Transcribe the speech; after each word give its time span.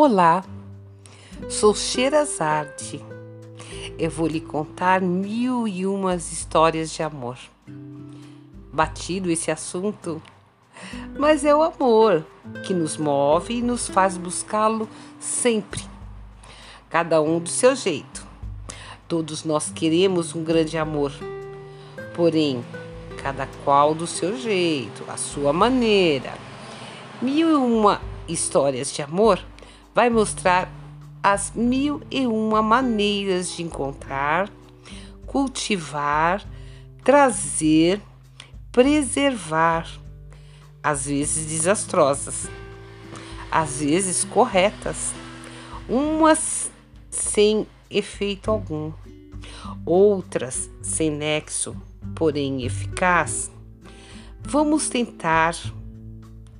Olá, 0.00 0.44
sou 1.48 1.74
Sherazade. 1.74 3.04
Eu 3.98 4.08
vou 4.08 4.28
lhe 4.28 4.40
contar 4.40 5.00
mil 5.00 5.66
e 5.66 5.84
umas 5.84 6.30
histórias 6.30 6.92
de 6.92 7.02
amor. 7.02 7.36
Batido 8.72 9.28
esse 9.28 9.50
assunto, 9.50 10.22
mas 11.18 11.44
é 11.44 11.52
o 11.52 11.64
amor 11.64 12.24
que 12.64 12.72
nos 12.72 12.96
move 12.96 13.54
e 13.54 13.60
nos 13.60 13.88
faz 13.88 14.16
buscá-lo 14.16 14.88
sempre, 15.18 15.82
cada 16.88 17.20
um 17.20 17.40
do 17.40 17.48
seu 17.48 17.74
jeito. 17.74 18.24
Todos 19.08 19.42
nós 19.42 19.68
queremos 19.68 20.32
um 20.32 20.44
grande 20.44 20.78
amor, 20.78 21.10
porém, 22.14 22.64
cada 23.20 23.48
qual 23.64 23.96
do 23.96 24.06
seu 24.06 24.38
jeito, 24.38 25.02
a 25.08 25.16
sua 25.16 25.52
maneira. 25.52 26.34
Mil 27.20 27.50
e 27.50 27.54
uma 27.54 28.00
histórias 28.28 28.92
de 28.92 29.02
amor 29.02 29.44
vai 29.98 30.08
mostrar 30.08 30.72
as 31.20 31.50
mil 31.56 32.00
e 32.08 32.24
uma 32.24 32.62
maneiras 32.62 33.50
de 33.50 33.64
encontrar, 33.64 34.48
cultivar, 35.26 36.40
trazer, 37.02 38.00
preservar, 38.70 39.90
às 40.80 41.06
vezes 41.06 41.46
desastrosas, 41.46 42.48
às 43.50 43.80
vezes 43.80 44.22
corretas, 44.22 45.12
umas 45.88 46.70
sem 47.10 47.66
efeito 47.90 48.52
algum, 48.52 48.92
outras 49.84 50.70
sem 50.80 51.10
nexo, 51.10 51.74
porém 52.14 52.64
eficaz. 52.64 53.50
Vamos 54.44 54.88
tentar 54.88 55.56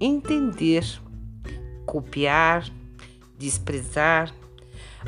entender, 0.01 0.85
copiar, 1.87 2.69
desprezar, 3.39 4.35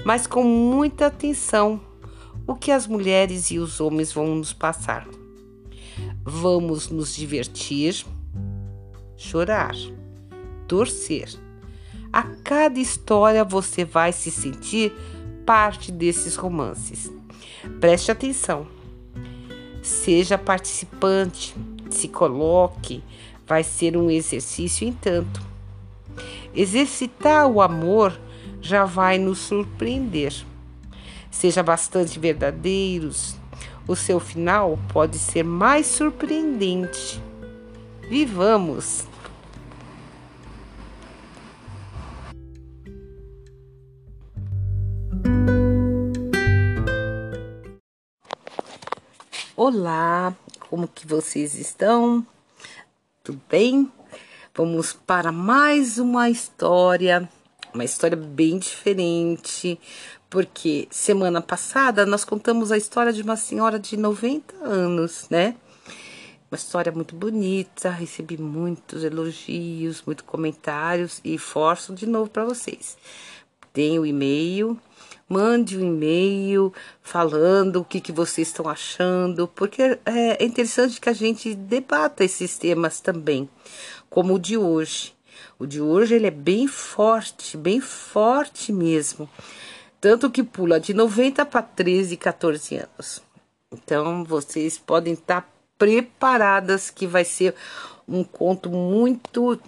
mas 0.05 0.27
com 0.27 0.45
muita 0.45 1.07
atenção 1.07 1.81
o 2.47 2.55
que 2.55 2.71
as 2.71 2.87
mulheres 2.87 3.51
e 3.51 3.59
os 3.59 3.81
homens 3.81 4.13
vão 4.13 4.37
nos 4.37 4.53
passar. 4.53 5.07
Vamos 6.23 6.89
nos 6.89 7.15
divertir, 7.15 8.05
chorar, 9.17 9.75
torcer. 10.67 11.29
A 12.13 12.23
cada 12.23 12.79
história 12.79 13.45
você 13.45 13.85
vai 13.85 14.13
se 14.13 14.31
sentir 14.31 14.93
parte 15.45 15.93
desses 15.93 16.37
romances. 16.37 17.11
Preste 17.81 18.11
atenção. 18.11 18.67
Seja 19.83 20.37
participante, 20.37 21.55
se 21.91 22.09
coloque, 22.09 23.03
vai 23.47 23.63
ser 23.63 23.97
um 23.97 24.11
exercício 24.11 24.87
em 24.87 24.93
tanto. 24.93 25.50
Exercitar 26.55 27.47
o 27.47 27.61
amor 27.61 28.19
já 28.61 28.85
vai 28.85 29.19
nos 29.19 29.39
surpreender. 29.39 30.35
Seja 31.31 31.63
bastante 31.63 32.19
verdadeiros, 32.19 33.37
o 33.87 33.95
seu 33.97 34.21
final 34.21 34.79
pode 34.93 35.19
ser 35.19 35.45
mais 35.45 35.87
surpreendente. 35.87 37.23
Vivamos! 38.09 39.07
Olá, 49.57 50.35
como 50.69 50.89
que 50.89 51.07
vocês 51.07 51.55
estão? 51.55 52.27
Tudo 53.23 53.41
bem? 53.49 53.93
Vamos 54.53 54.93
para 54.93 55.31
mais 55.31 55.97
uma 55.97 56.29
história, 56.29 57.29
uma 57.73 57.85
história 57.85 58.17
bem 58.17 58.59
diferente, 58.59 59.79
porque 60.29 60.89
semana 60.91 61.41
passada 61.41 62.05
nós 62.05 62.25
contamos 62.25 62.73
a 62.73 62.77
história 62.77 63.13
de 63.13 63.23
uma 63.23 63.37
senhora 63.37 63.79
de 63.79 63.97
90 63.97 64.57
anos, 64.57 65.29
né? 65.31 65.55
Uma 66.51 66.57
história 66.57 66.91
muito 66.91 67.15
bonita, 67.15 67.91
recebi 67.91 68.37
muitos 68.37 69.05
elogios, 69.05 70.03
muitos 70.05 70.27
comentários 70.27 71.21
e 71.25 71.39
forço 71.39 71.95
de 71.95 72.07
novo 72.07 72.29
para 72.29 72.45
vocês. 72.45 72.99
Tem 73.73 74.01
o 74.01 74.05
e-mail, 74.05 74.77
mande 75.29 75.79
um 75.79 75.81
e-mail 75.81 76.75
falando 77.01 77.77
o 77.77 77.85
que, 77.85 78.01
que 78.01 78.11
vocês 78.11 78.49
estão 78.49 78.69
achando, 78.69 79.47
porque 79.47 79.97
é 80.05 80.45
interessante 80.45 81.01
que 81.01 81.09
a 81.09 81.13
gente 81.13 81.55
debata 81.55 82.25
esses 82.25 82.59
temas 82.59 83.01
também 83.01 83.49
como 84.11 84.35
o 84.35 84.39
de 84.39 84.59
hoje. 84.59 85.15
O 85.59 85.65
de 85.65 85.81
hoje 85.81 86.17
ele 86.17 86.27
é 86.27 86.33
bem 86.33 86.67
forte, 86.67 87.57
bem 87.57 87.81
forte 87.81 88.73
mesmo. 88.73 89.31
Tanto 90.01 90.31
que 90.31 90.43
pula 90.43 90.81
de 90.81 90.93
90 90.93 91.47
para 91.47 91.63
13, 91.63 92.17
14 92.17 92.77
anos. 92.77 93.23
Então 93.71 94.25
vocês 94.25 94.77
podem 94.77 95.13
estar 95.15 95.49
preparadas 95.79 96.91
que 96.91 97.07
vai 97.07 97.25
ser 97.25 97.55
um 98.09 98.25
conto 98.25 98.69
muito 98.69 99.59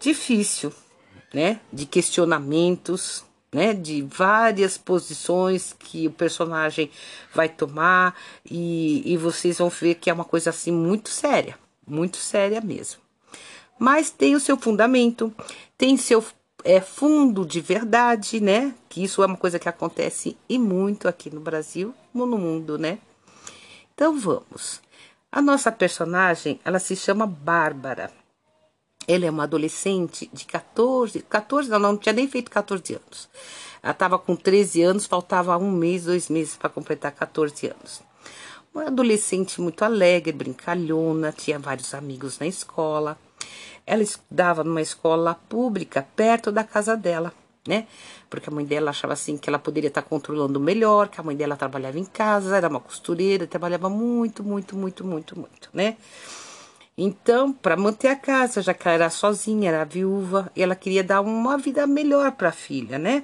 difícil, 0.00 0.72
né? 1.32 1.60
De 1.72 1.86
questionamentos, 1.86 3.24
né? 3.52 3.72
De 3.72 4.02
várias 4.02 4.76
posições 4.76 5.76
que 5.78 6.08
o 6.08 6.10
personagem 6.10 6.90
vai 7.32 7.48
tomar 7.48 8.16
e, 8.44 9.02
e 9.12 9.16
vocês 9.16 9.58
vão 9.58 9.68
ver 9.68 9.94
que 9.94 10.10
é 10.10 10.12
uma 10.12 10.24
coisa 10.24 10.50
assim 10.50 10.72
muito 10.72 11.08
séria 11.08 11.61
muito 11.86 12.16
séria 12.16 12.60
mesmo. 12.60 13.00
Mas 13.78 14.10
tem 14.10 14.34
o 14.34 14.40
seu 14.40 14.56
fundamento, 14.56 15.34
tem 15.76 15.96
seu 15.96 16.24
é, 16.64 16.80
fundo 16.80 17.44
de 17.44 17.60
verdade, 17.60 18.40
né? 18.40 18.74
Que 18.88 19.02
isso 19.04 19.22
é 19.22 19.26
uma 19.26 19.36
coisa 19.36 19.58
que 19.58 19.68
acontece 19.68 20.36
e 20.48 20.58
muito 20.58 21.08
aqui 21.08 21.30
no 21.30 21.40
Brasil, 21.40 21.94
no 22.14 22.26
mundo, 22.26 22.78
né? 22.78 22.98
Então 23.94 24.18
vamos. 24.18 24.80
A 25.30 25.40
nossa 25.40 25.72
personagem, 25.72 26.60
ela 26.64 26.78
se 26.78 26.94
chama 26.94 27.26
Bárbara. 27.26 28.12
Ela 29.08 29.26
é 29.26 29.30
uma 29.30 29.44
adolescente 29.44 30.30
de 30.32 30.44
14, 30.44 31.20
14 31.22 31.68
não, 31.68 31.78
não 31.78 31.96
tinha 31.96 32.12
nem 32.12 32.28
feito 32.28 32.50
14 32.50 32.94
anos. 32.94 33.28
Ela 33.82 33.92
estava 33.92 34.18
com 34.18 34.36
13 34.36 34.82
anos, 34.82 35.06
faltava 35.06 35.56
um 35.58 35.70
mês, 35.70 36.04
dois 36.04 36.28
meses 36.28 36.56
para 36.56 36.70
completar 36.70 37.10
14 37.12 37.66
anos. 37.66 38.02
Uma 38.74 38.86
adolescente 38.86 39.60
muito 39.60 39.84
alegre, 39.84 40.32
brincalhona, 40.32 41.30
tinha 41.30 41.58
vários 41.58 41.92
amigos 41.92 42.38
na 42.38 42.46
escola. 42.46 43.18
Ela 43.86 44.02
estudava 44.02 44.64
numa 44.64 44.80
escola 44.80 45.34
pública 45.34 46.06
perto 46.16 46.50
da 46.50 46.64
casa 46.64 46.96
dela, 46.96 47.34
né? 47.68 47.86
Porque 48.30 48.48
a 48.48 48.52
mãe 48.52 48.64
dela 48.64 48.88
achava 48.88 49.12
assim 49.12 49.36
que 49.36 49.50
ela 49.50 49.58
poderia 49.58 49.88
estar 49.88 50.00
controlando 50.00 50.58
melhor, 50.58 51.08
que 51.08 51.20
a 51.20 51.22
mãe 51.22 51.36
dela 51.36 51.54
trabalhava 51.54 51.98
em 51.98 52.04
casa, 52.04 52.56
era 52.56 52.66
uma 52.66 52.80
costureira, 52.80 53.46
trabalhava 53.46 53.90
muito, 53.90 54.42
muito, 54.42 54.74
muito, 54.74 55.06
muito, 55.06 55.38
muito, 55.38 55.68
né? 55.74 55.98
Então, 56.96 57.52
para 57.52 57.76
manter 57.76 58.08
a 58.08 58.16
casa, 58.16 58.62
já 58.62 58.72
que 58.72 58.88
ela 58.88 58.94
era 58.94 59.10
sozinha, 59.10 59.68
era 59.68 59.84
viúva, 59.84 60.50
e 60.56 60.62
ela 60.62 60.74
queria 60.74 61.04
dar 61.04 61.20
uma 61.20 61.58
vida 61.58 61.86
melhor 61.86 62.32
para 62.32 62.48
a 62.48 62.52
filha, 62.52 62.98
né? 62.98 63.22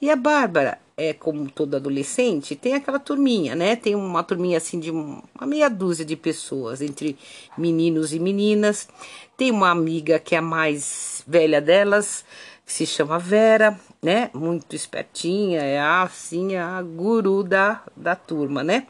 E 0.00 0.08
a 0.08 0.14
Bárbara, 0.14 0.78
é 0.96 1.12
como 1.12 1.50
todo 1.50 1.76
adolescente, 1.76 2.56
tem 2.56 2.74
aquela 2.74 2.98
turminha, 2.98 3.54
né? 3.54 3.76
Tem 3.76 3.94
uma 3.94 4.22
turminha 4.22 4.58
assim 4.58 4.78
de 4.78 4.90
uma 4.90 5.46
meia 5.46 5.68
dúzia 5.68 6.04
de 6.04 6.16
pessoas, 6.16 6.80
entre 6.80 7.16
meninos 7.56 8.12
e 8.12 8.18
meninas. 8.18 8.88
Tem 9.36 9.50
uma 9.50 9.70
amiga 9.70 10.18
que 10.18 10.34
é 10.34 10.38
a 10.38 10.42
mais 10.42 11.24
velha 11.26 11.60
delas, 11.60 12.24
que 12.64 12.72
se 12.72 12.86
chama 12.86 13.18
Vera, 13.18 13.78
né? 14.02 14.30
Muito 14.34 14.76
espertinha, 14.76 15.60
é 15.62 15.80
assim 15.80 16.56
a 16.56 16.80
guru 16.82 17.42
da, 17.42 17.82
da 17.96 18.14
turma, 18.14 18.62
né? 18.62 18.86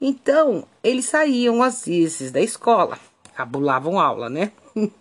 Então, 0.00 0.66
eles 0.84 1.06
saíam 1.06 1.62
às 1.62 1.86
vezes 1.86 2.30
da 2.30 2.40
escola, 2.40 2.98
cabulavam 3.34 3.98
aula, 3.98 4.28
né? 4.28 4.52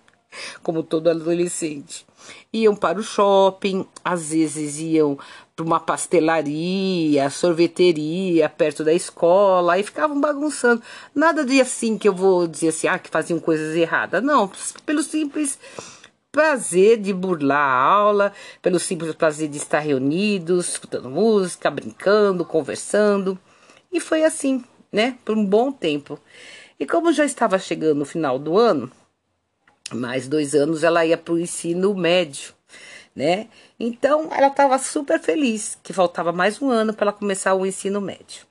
como 0.64 0.84
todo 0.84 1.10
adolescente. 1.10 2.06
Iam 2.52 2.76
para 2.76 3.00
o 3.00 3.04
shopping, 3.04 3.86
às 4.04 4.30
vezes 4.30 4.80
iam 4.80 5.18
para 5.56 5.66
uma 5.66 5.80
pastelaria, 5.80 7.30
sorveteria 7.30 8.50
perto 8.50 8.84
da 8.84 8.94
escola, 8.94 9.74
aí 9.74 9.84
ficavam 9.84 10.20
bagunçando. 10.20 10.82
Nada 11.14 11.46
de 11.46 11.62
assim 11.62 11.98
que 11.98 12.08
eu 12.08 12.14
vou 12.14 12.46
dizer 12.46 12.70
assim, 12.70 12.88
ah, 12.88 13.00
que 13.00 13.10
faziam 13.10 13.40
coisas 13.40 13.76
erradas. 13.76 14.22
Não, 14.22 14.52
pelo 14.86 15.02
simples 15.02 15.58
prazer 16.30 17.00
de 17.00 17.14
burlar 17.14 17.58
a 17.58 17.82
aula, 17.82 18.34
pelo 18.62 18.78
simples 18.78 19.16
prazer 19.16 19.48
de 19.48 19.56
estar 19.56 19.80
reunidos, 19.80 20.68
escutando 20.68 21.10
música, 21.10 21.72
brincando, 21.72 22.44
conversando. 22.44 23.40
E 23.90 24.02
foi 24.02 24.26
assim, 24.26 24.62
né, 24.92 25.18
por 25.24 25.38
um 25.38 25.46
bom 25.46 25.72
tempo. 25.72 26.20
E 26.78 26.86
como 26.86 27.14
já 27.14 27.24
estava 27.24 27.58
chegando 27.58 28.02
o 28.02 28.06
final 28.06 28.38
do 28.38 28.58
ano, 28.58 28.92
mais 29.94 30.28
dois 30.28 30.54
anos 30.54 30.84
ela 30.84 31.06
ia 31.06 31.18
para 31.18 31.34
o 31.34 31.40
ensino 31.40 31.96
médio, 31.96 32.54
né? 33.16 33.48
Então 33.80 34.30
ela 34.32 34.48
estava 34.48 34.78
super 34.78 35.20
feliz 35.20 35.78
que 35.82 35.94
faltava 35.94 36.32
mais 36.32 36.62
um 36.62 36.70
ano 36.70 36.94
para 36.94 37.06
ela 37.06 37.14
começar 37.14 37.54
o 37.56 37.66
ensino 37.66 38.02
médio. 38.02 38.46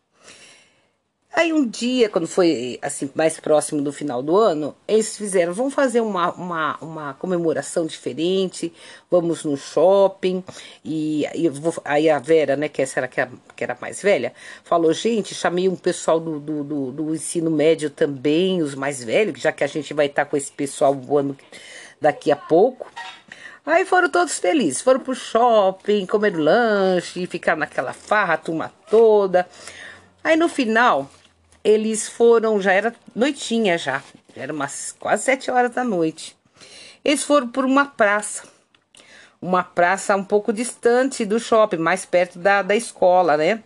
Aí 1.36 1.52
um 1.52 1.66
dia, 1.66 2.08
quando 2.08 2.28
foi 2.28 2.78
assim 2.80 3.10
mais 3.12 3.40
próximo 3.40 3.82
do 3.82 3.92
final 3.92 4.22
do 4.22 4.36
ano, 4.36 4.72
eles 4.86 5.16
fizeram, 5.16 5.52
vamos 5.52 5.74
fazer 5.74 6.00
uma, 6.00 6.32
uma, 6.32 6.78
uma 6.80 7.14
comemoração 7.14 7.86
diferente, 7.86 8.72
vamos 9.10 9.42
no 9.42 9.56
shopping. 9.56 10.44
E, 10.84 11.26
e 11.34 11.48
vou, 11.48 11.74
aí 11.84 12.08
a 12.08 12.20
Vera, 12.20 12.54
né, 12.54 12.68
que 12.68 12.80
essa 12.80 13.00
era 13.00 13.08
que 13.08 13.20
era, 13.20 13.32
que 13.56 13.64
era 13.64 13.76
mais 13.80 14.00
velha, 14.00 14.32
falou, 14.62 14.92
gente, 14.92 15.34
chamei 15.34 15.68
um 15.68 15.74
pessoal 15.74 16.20
do, 16.20 16.38
do, 16.38 16.62
do, 16.62 16.92
do 16.92 17.14
ensino 17.14 17.50
médio 17.50 17.90
também, 17.90 18.62
os 18.62 18.76
mais 18.76 19.02
velhos, 19.02 19.40
já 19.40 19.50
que 19.50 19.64
a 19.64 19.66
gente 19.66 19.92
vai 19.92 20.06
estar 20.06 20.26
com 20.26 20.36
esse 20.36 20.52
pessoal 20.52 20.94
voando 20.94 21.36
daqui 22.00 22.30
a 22.30 22.36
pouco. 22.36 22.86
Aí 23.66 23.86
foram 23.86 24.10
todos 24.10 24.38
felizes, 24.38 24.82
foram 24.82 25.00
pro 25.00 25.14
shopping, 25.14 26.04
comer 26.04 26.36
lanche, 26.36 27.26
ficar 27.26 27.56
naquela 27.56 27.94
farra, 27.94 28.34
a 28.34 28.36
turma 28.36 28.70
toda. 28.90 29.48
Aí 30.22 30.36
no 30.36 30.50
final, 30.50 31.10
eles 31.62 32.06
foram, 32.06 32.60
já 32.60 32.72
era 32.72 32.94
noitinha 33.14 33.78
já, 33.78 34.02
já 34.36 34.42
era 34.42 34.52
umas 34.52 34.94
quase 34.98 35.22
sete 35.22 35.50
horas 35.50 35.70
da 35.70 35.82
noite. 35.82 36.36
Eles 37.02 37.24
foram 37.24 37.48
por 37.48 37.64
uma 37.64 37.86
praça, 37.86 38.42
uma 39.40 39.64
praça 39.64 40.14
um 40.14 40.24
pouco 40.24 40.52
distante 40.52 41.24
do 41.24 41.40
shopping, 41.40 41.78
mais 41.78 42.04
perto 42.04 42.38
da, 42.38 42.60
da 42.60 42.76
escola, 42.76 43.34
né? 43.38 43.62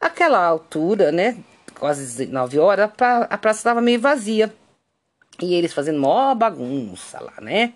Aquela 0.00 0.42
altura, 0.42 1.12
né? 1.12 1.36
Quase 1.78 2.26
nove 2.26 2.58
horas, 2.58 2.90
a 3.28 3.38
praça 3.38 3.60
estava 3.60 3.82
meio 3.82 4.00
vazia. 4.00 4.50
E 5.42 5.54
eles 5.54 5.74
fazendo 5.74 6.00
mó 6.00 6.34
bagunça 6.34 7.20
lá, 7.20 7.34
né? 7.40 7.74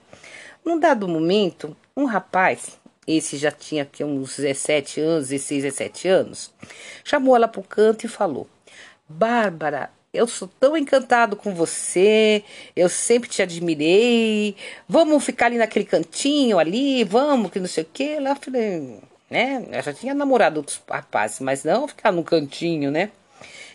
Num 0.65 0.79
dado 0.79 1.07
momento, 1.07 1.77
um 1.95 2.07
rapaz, 2.07 2.79
esse 3.07 3.37
já 3.37 3.51
tinha 3.51 3.83
aqui 3.83 4.03
uns 4.03 4.37
17 4.39 4.99
anos, 4.99 5.29
16, 5.29 5.63
17 5.65 6.09
anos, 6.09 6.55
chamou 7.05 7.37
ela 7.37 7.47
pro 7.47 7.63
canto 7.63 8.07
e 8.07 8.09
falou: 8.09 8.49
Bárbara, 9.07 9.91
eu 10.11 10.27
sou 10.27 10.49
tão 10.49 10.75
encantado 10.75 11.37
com 11.37 11.55
você, 11.55 12.43
eu 12.75 12.89
sempre 12.89 13.29
te 13.29 13.43
admirei. 13.43 14.57
Vamos 14.89 15.23
ficar 15.23 15.47
ali 15.47 15.59
naquele 15.59 15.85
cantinho 15.85 16.59
ali, 16.59 17.05
vamos, 17.05 17.51
que 17.51 17.61
não 17.61 17.67
sei 17.67 17.85
o 17.85 17.89
que. 17.93 18.17
Falei, 18.41 19.01
né? 19.29 19.67
Eu 19.71 19.83
já 19.83 19.93
tinha 19.93 20.15
namorado 20.15 20.61
outros 20.61 20.81
rapazes, 20.89 21.41
mas 21.41 21.63
não 21.63 21.87
ficar 21.87 22.11
no 22.11 22.25
cantinho, 22.25 22.91
né? 22.91 23.11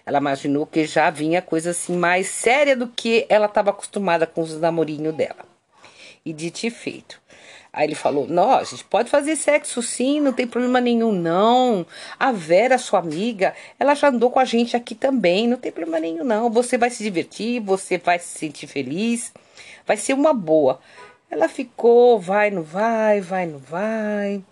Ela 0.03 0.17
imaginou 0.17 0.65
que 0.65 0.85
já 0.85 1.11
vinha 1.11 1.39
coisa 1.39 1.69
assim 1.69 1.95
mais 1.95 2.27
séria 2.29 2.75
do 2.75 2.87
que 2.87 3.27
ela 3.29 3.45
estava 3.45 3.69
acostumada 3.69 4.25
com 4.25 4.41
os 4.41 4.59
namorinhos 4.59 5.13
dela. 5.13 5.48
E 6.25 6.33
dito 6.33 6.65
e 6.65 6.69
feito. 6.69 7.19
Aí 7.71 7.87
ele 7.87 7.95
falou: 7.95 8.27
Não, 8.27 8.63
gente 8.63 8.83
pode 8.83 9.09
fazer 9.09 9.35
sexo 9.35 9.81
sim, 9.81 10.19
não 10.19 10.33
tem 10.33 10.47
problema 10.47 10.81
nenhum, 10.81 11.11
não. 11.11 11.85
A 12.19 12.31
Vera, 12.31 12.77
sua 12.77 12.99
amiga, 12.99 13.53
ela 13.79 13.95
já 13.95 14.09
andou 14.09 14.31
com 14.31 14.39
a 14.39 14.45
gente 14.45 14.75
aqui 14.75 14.95
também, 14.95 15.47
não 15.47 15.57
tem 15.57 15.71
problema 15.71 15.99
nenhum, 15.99 16.23
não. 16.23 16.49
Você 16.49 16.77
vai 16.77 16.89
se 16.89 17.03
divertir, 17.03 17.61
você 17.61 17.97
vai 17.97 18.19
se 18.19 18.37
sentir 18.39 18.67
feliz, 18.67 19.31
vai 19.85 19.97
ser 19.97 20.13
uma 20.13 20.33
boa. 20.33 20.79
Ela 21.29 21.47
ficou, 21.47 22.19
vai, 22.19 22.49
não 22.49 22.63
vai, 22.63 23.21
vai, 23.21 23.45
não 23.45 23.59
vai. 23.59 24.43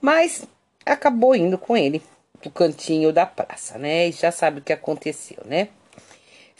Mas 0.00 0.46
acabou 0.86 1.34
indo 1.34 1.58
com 1.58 1.76
ele 1.76 2.00
pro 2.40 2.50
cantinho 2.50 3.12
da 3.12 3.26
praça, 3.26 3.78
né? 3.78 4.08
E 4.08 4.12
já 4.12 4.30
sabe 4.30 4.60
o 4.60 4.62
que 4.62 4.72
aconteceu, 4.72 5.38
né? 5.44 5.68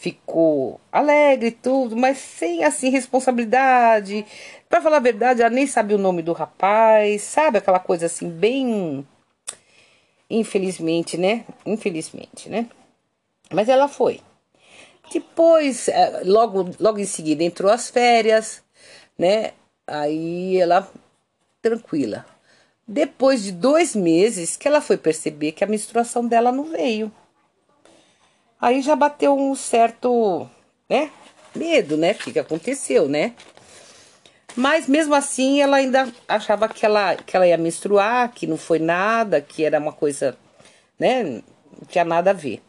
Ficou 0.01 0.81
alegre 0.91 1.49
e 1.49 1.53
tudo, 1.53 1.95
mas 1.95 2.17
sem 2.17 2.65
assim 2.65 2.89
responsabilidade. 2.89 4.25
Para 4.67 4.81
falar 4.81 4.97
a 4.97 5.01
verdade, 5.01 5.43
ela 5.43 5.51
nem 5.51 5.67
sabia 5.67 5.97
o 5.97 6.01
nome 6.01 6.23
do 6.23 6.33
rapaz, 6.33 7.21
sabe 7.23 7.59
aquela 7.59 7.79
coisa 7.79 8.07
assim 8.07 8.31
bem 8.31 9.07
infelizmente, 10.31 11.19
né? 11.19 11.45
Infelizmente, 11.67 12.49
né? 12.49 12.67
Mas 13.53 13.69
ela 13.69 13.89
foi. 13.89 14.21
Depois, 15.13 15.89
é, 15.89 16.23
logo 16.25 16.71
logo 16.81 16.99
em 16.99 17.05
seguida 17.05 17.45
entrou 17.45 17.71
as 17.71 17.91
férias, 17.91 18.63
né? 19.19 19.53
Aí 19.87 20.57
ela 20.57 20.91
tranquila. 21.61 22.25
Depois 22.89 23.43
de 23.43 23.53
dois 23.53 23.95
meses 23.95 24.57
que 24.57 24.67
ela 24.67 24.81
foi 24.81 24.97
perceber 24.97 25.53
que 25.53 25.63
a 25.63 25.67
menstruação 25.67 26.27
dela 26.27 26.51
não 26.51 26.65
veio. 26.65 27.13
Aí 28.61 28.83
já 28.83 28.95
bateu 28.95 29.35
um 29.35 29.55
certo, 29.55 30.47
né, 30.89 31.11
medo, 31.55 31.97
né, 31.97 32.13
o 32.13 32.15
que, 32.17 32.33
que 32.33 32.39
aconteceu, 32.39 33.09
né? 33.09 33.35
Mas 34.55 34.87
mesmo 34.87 35.15
assim 35.15 35.63
ela 35.63 35.79
ainda 35.79 36.13
achava 36.29 36.69
que 36.69 36.85
ela, 36.85 37.17
que 37.17 37.35
ela 37.35 37.47
ia 37.47 37.57
menstruar, 37.57 38.31
que 38.33 38.47
não 38.47 38.59
foi 38.59 38.79
nada, 38.79 39.41
que 39.41 39.65
era 39.65 39.79
uma 39.79 39.93
coisa, 39.93 40.37
né, 40.99 41.23
não 41.25 41.43
tinha 41.89 42.05
nada 42.05 42.31
a 42.31 42.35
ver. 42.35 42.61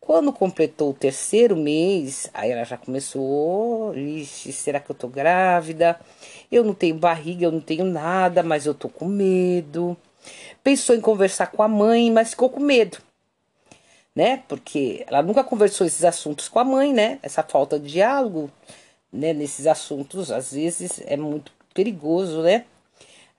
Quando 0.00 0.32
completou 0.32 0.90
o 0.90 0.94
terceiro 0.94 1.56
mês, 1.56 2.28
aí 2.34 2.50
ela 2.50 2.64
já 2.64 2.76
começou, 2.76 3.96
ixi, 3.96 4.52
será 4.52 4.80
que 4.80 4.90
eu 4.90 4.96
tô 4.96 5.06
grávida? 5.06 6.00
Eu 6.50 6.64
não 6.64 6.74
tenho 6.74 6.96
barriga, 6.96 7.44
eu 7.44 7.52
não 7.52 7.60
tenho 7.60 7.84
nada, 7.84 8.42
mas 8.42 8.66
eu 8.66 8.74
tô 8.74 8.88
com 8.88 9.04
medo. 9.06 9.96
Pensou 10.64 10.96
em 10.96 11.00
conversar 11.00 11.48
com 11.52 11.62
a 11.62 11.68
mãe, 11.68 12.10
mas 12.10 12.30
ficou 12.30 12.50
com 12.50 12.60
medo 12.60 12.98
né? 14.14 14.42
Porque 14.48 15.04
ela 15.06 15.22
nunca 15.22 15.44
conversou 15.44 15.86
esses 15.86 16.04
assuntos 16.04 16.48
com 16.48 16.58
a 16.58 16.64
mãe, 16.64 16.92
né? 16.92 17.18
Essa 17.22 17.42
falta 17.42 17.78
de 17.78 17.92
diálogo, 17.92 18.50
né? 19.12 19.32
Nesses 19.32 19.66
assuntos, 19.66 20.30
às 20.30 20.52
vezes 20.52 21.00
é 21.06 21.16
muito 21.16 21.52
perigoso, 21.74 22.42
né? 22.42 22.64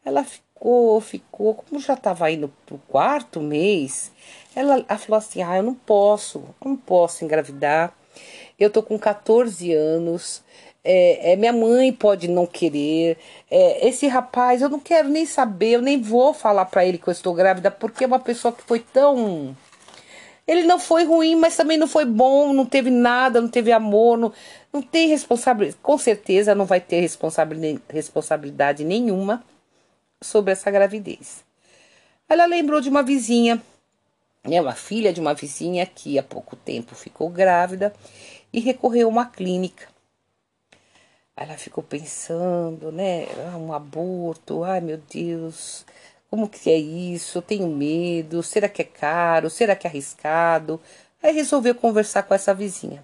Ela 0.04 0.24
ficou, 0.24 1.00
ficou, 1.02 1.56
como 1.56 1.80
já 1.80 1.94
estava 1.94 2.32
indo 2.32 2.52
pro 2.66 2.78
quarto 2.88 3.40
mês, 3.42 4.12
ela, 4.56 4.86
ela 4.88 4.98
falou 4.98 5.18
assim: 5.18 5.42
ah, 5.44 5.58
eu 5.58 5.64
não 5.64 5.76
posso, 5.76 6.44
não 6.64 6.76
posso 6.76 7.24
engravidar. 7.24 7.94
Eu 8.60 8.70
tô 8.70 8.84
com 8.84 8.98
14 8.98 9.74
anos. 9.74 10.44
É, 10.84 11.34
é, 11.34 11.36
minha 11.36 11.54
mãe 11.54 11.94
pode 11.94 12.28
não 12.28 12.46
querer. 12.48 13.18
É, 13.50 13.88
esse 13.88 14.08
rapaz, 14.08 14.62
eu 14.62 14.70
não 14.70 14.80
quero 14.80 15.10
nem 15.10 15.26
saber, 15.26 15.74
eu 15.74 15.82
nem 15.82 16.02
vou 16.02 16.34
falar 16.34 16.66
para 16.66 16.86
ele 16.86 16.98
que 16.98 17.08
eu 17.08 17.12
estou 17.12 17.34
grávida, 17.36 17.70
porque 17.70 18.04
é 18.04 18.08
uma 18.08 18.20
pessoa 18.20 18.52
que 18.52 18.64
foi 18.64 18.80
tão 18.80 19.56
ele 20.48 20.64
não 20.64 20.80
foi 20.80 21.04
ruim, 21.04 21.36
mas 21.36 21.56
também 21.56 21.78
não 21.78 21.88
foi 21.88 22.06
bom, 22.06 22.52
não 22.54 22.66
teve 22.66 22.90
nada, 22.90 23.40
não 23.40 23.48
teve 23.48 23.72
amor, 23.72 24.18
não, 24.18 24.34
não 24.74 24.82
tem 24.82 25.08
responsabilidade. 25.08 25.80
Com 25.82 25.98
certeza 25.98 26.56
não 26.56 26.66
vai 26.66 26.82
ter 26.82 27.08
responsabilidade 27.90 28.84
nenhuma 28.84 29.44
sobre 30.22 30.52
essa 30.52 30.72
gravidez. 30.72 31.44
Ela 32.28 32.46
lembrou 32.46 32.82
de 32.82 32.90
uma 32.90 33.04
vizinha, 33.04 33.62
né, 34.44 34.62
uma 34.62 34.74
filha 34.74 35.14
de 35.14 35.20
uma 35.20 35.34
vizinha 35.34 35.86
que 35.86 36.18
há 36.18 36.24
pouco 36.24 36.56
tempo 36.56 36.96
ficou 36.96 37.30
grávida 37.30 37.94
e 38.52 38.60
recorreu 38.60 39.08
a 39.08 39.12
uma 39.12 39.26
clínica. 39.26 39.88
Ela 41.36 41.58
ficou 41.58 41.84
pensando, 41.84 42.92
né? 42.92 43.26
Ah, 43.52 43.58
um 43.58 43.74
aborto, 43.74 44.64
ai 44.64 44.80
meu 44.80 44.98
Deus, 44.98 45.86
como 46.32 46.48
que 46.48 46.70
é 46.72 46.78
isso? 46.78 47.38
Eu 47.38 47.42
tenho 47.42 47.68
medo. 47.68 48.42
Será 48.42 48.70
que 48.70 48.82
é 48.82 48.86
caro? 48.86 49.50
Será 49.50 49.76
que 49.76 49.86
é 49.86 49.90
arriscado? 49.90 50.80
Aí 51.22 51.34
resolveu 51.34 51.76
conversar 51.76 52.24
com 52.24 52.34
essa 52.34 52.54
vizinha. 52.54 53.04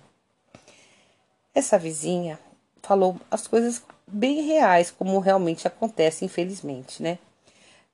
Essa 1.53 1.77
vizinha 1.77 2.39
falou 2.81 3.19
as 3.29 3.45
coisas 3.45 3.83
bem 4.07 4.43
reais, 4.43 4.89
como 4.89 5.19
realmente 5.19 5.67
acontece, 5.67 6.23
infelizmente, 6.23 7.03
né? 7.03 7.19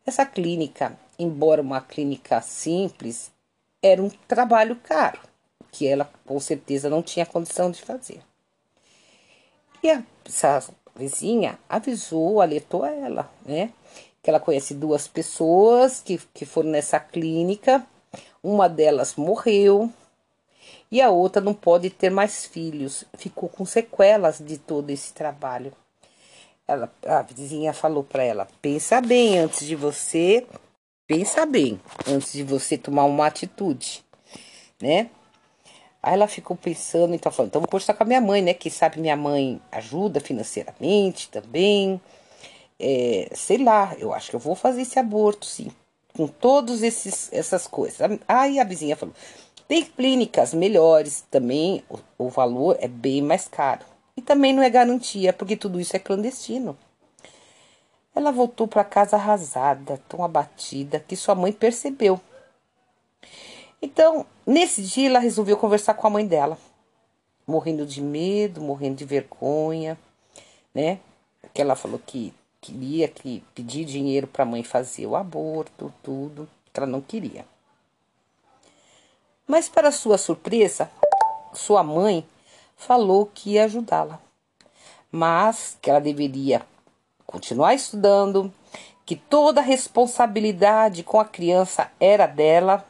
Essa 0.05 0.23
clínica, 0.23 0.95
embora 1.17 1.63
uma 1.63 1.81
clínica 1.81 2.39
simples, 2.39 3.31
era 3.81 4.03
um 4.03 4.09
trabalho 4.27 4.75
caro, 4.75 5.19
que 5.71 5.87
ela 5.87 6.11
com 6.25 6.39
certeza 6.39 6.91
não 6.91 7.01
tinha 7.01 7.25
condição 7.25 7.71
de 7.71 7.81
fazer. 7.81 8.21
E 9.81 9.89
a, 9.89 10.03
essa 10.25 10.63
vizinha 10.95 11.57
avisou, 11.67 12.39
alertou 12.39 12.85
ela, 12.85 13.31
né? 13.43 13.73
Que 14.23 14.29
ela 14.29 14.39
conhece 14.39 14.73
duas 14.73 15.05
pessoas 15.05 15.99
que, 15.99 16.17
que 16.33 16.45
foram 16.45 16.69
nessa 16.69 16.97
clínica. 16.97 17.85
Uma 18.41 18.69
delas 18.69 19.15
morreu 19.15 19.91
e 20.89 21.01
a 21.01 21.09
outra 21.09 21.41
não 21.41 21.53
pode 21.53 21.89
ter 21.89 22.09
mais 22.09 22.45
filhos. 22.45 23.03
Ficou 23.17 23.49
com 23.49 23.65
sequelas 23.65 24.39
de 24.39 24.57
todo 24.57 24.89
esse 24.89 25.13
trabalho. 25.13 25.73
Ela, 26.65 26.89
a 27.05 27.21
vizinha 27.21 27.73
falou 27.73 28.03
para 28.03 28.23
ela: 28.23 28.47
pensa 28.61 29.01
bem 29.01 29.39
antes 29.39 29.67
de 29.67 29.75
você, 29.75 30.47
pensa 31.05 31.45
bem 31.45 31.79
antes 32.07 32.31
de 32.31 32.43
você 32.43 32.77
tomar 32.77 33.03
uma 33.03 33.27
atitude, 33.27 34.05
né? 34.81 35.09
Aí 36.01 36.13
ela 36.13 36.27
ficou 36.27 36.55
pensando, 36.55 37.13
então 37.13 37.29
falou: 37.29 37.47
então 37.47 37.59
vou 37.59 37.67
conversar 37.67 37.93
com 37.93 38.03
a 38.03 38.07
minha 38.07 38.21
mãe, 38.21 38.41
né? 38.41 38.53
Que 38.53 38.69
sabe 38.69 39.01
minha 39.01 39.17
mãe 39.17 39.59
ajuda 39.69 40.21
financeiramente 40.21 41.29
também 41.29 41.99
é, 42.79 43.29
sei 43.33 43.57
lá, 43.57 43.95
eu 43.97 44.13
acho 44.13 44.29
que 44.29 44.35
eu 44.35 44.39
vou 44.39 44.55
fazer 44.55 44.81
esse 44.81 44.99
aborto, 44.99 45.45
sim. 45.45 45.71
Com 46.15 46.29
esses 46.83 47.31
essas 47.33 47.67
coisas. 47.67 47.97
Aí 48.27 48.59
a 48.59 48.63
vizinha 48.63 48.95
falou: 48.95 49.15
tem 49.67 49.83
clínicas 49.83 50.53
melhores 50.53 51.23
também, 51.31 51.83
o, 51.89 51.97
o 52.25 52.29
valor 52.29 52.77
é 52.79 52.87
bem 52.87 53.21
mais 53.21 53.47
caro. 53.47 53.85
E 54.15 54.21
também 54.21 54.53
não 54.53 54.61
é 54.61 54.69
garantia, 54.69 55.33
porque 55.33 55.55
tudo 55.55 55.79
isso 55.79 55.95
é 55.95 55.99
clandestino. 55.99 56.77
Ela 58.15 58.31
voltou 58.31 58.67
para 58.67 58.83
casa 58.83 59.15
arrasada, 59.15 59.99
tão 60.07 60.23
abatida, 60.23 60.99
que 60.99 61.15
sua 61.15 61.33
mãe 61.33 61.51
percebeu. 61.51 62.21
Então, 63.81 64.25
nesse 64.45 64.83
dia, 64.83 65.09
ela 65.09 65.19
resolveu 65.19 65.57
conversar 65.57 65.95
com 65.95 66.05
a 66.05 66.09
mãe 66.11 66.27
dela, 66.27 66.57
morrendo 67.47 67.85
de 67.85 68.01
medo, 68.01 68.61
morrendo 68.61 68.97
de 68.97 69.05
vergonha, 69.05 69.97
né? 70.73 70.99
Que 71.53 71.61
ela 71.61 71.75
falou 71.75 71.99
que 72.05 72.33
queria 72.63 73.09
que 73.09 73.43
pedir 73.53 73.83
dinheiro 73.83 74.25
para 74.25 74.43
a 74.43 74.45
mãe 74.45 74.63
fazer 74.63 75.05
o 75.05 75.17
aborto, 75.17 75.93
tudo, 76.01 76.47
que 76.71 76.79
ela 76.79 76.87
não 76.87 77.01
queria. 77.01 77.45
Mas 79.45 79.67
para 79.67 79.91
sua 79.91 80.17
surpresa, 80.17 80.89
sua 81.53 81.83
mãe 81.83 82.25
falou 82.77 83.25
que 83.25 83.51
ia 83.51 83.65
ajudá-la, 83.65 84.17
mas 85.11 85.77
que 85.81 85.89
ela 85.89 85.99
deveria 85.99 86.61
continuar 87.25 87.73
estudando, 87.73 88.51
que 89.05 89.17
toda 89.17 89.59
a 89.59 89.63
responsabilidade 89.63 91.03
com 91.03 91.19
a 91.19 91.25
criança 91.25 91.91
era 91.99 92.25
dela. 92.25 92.85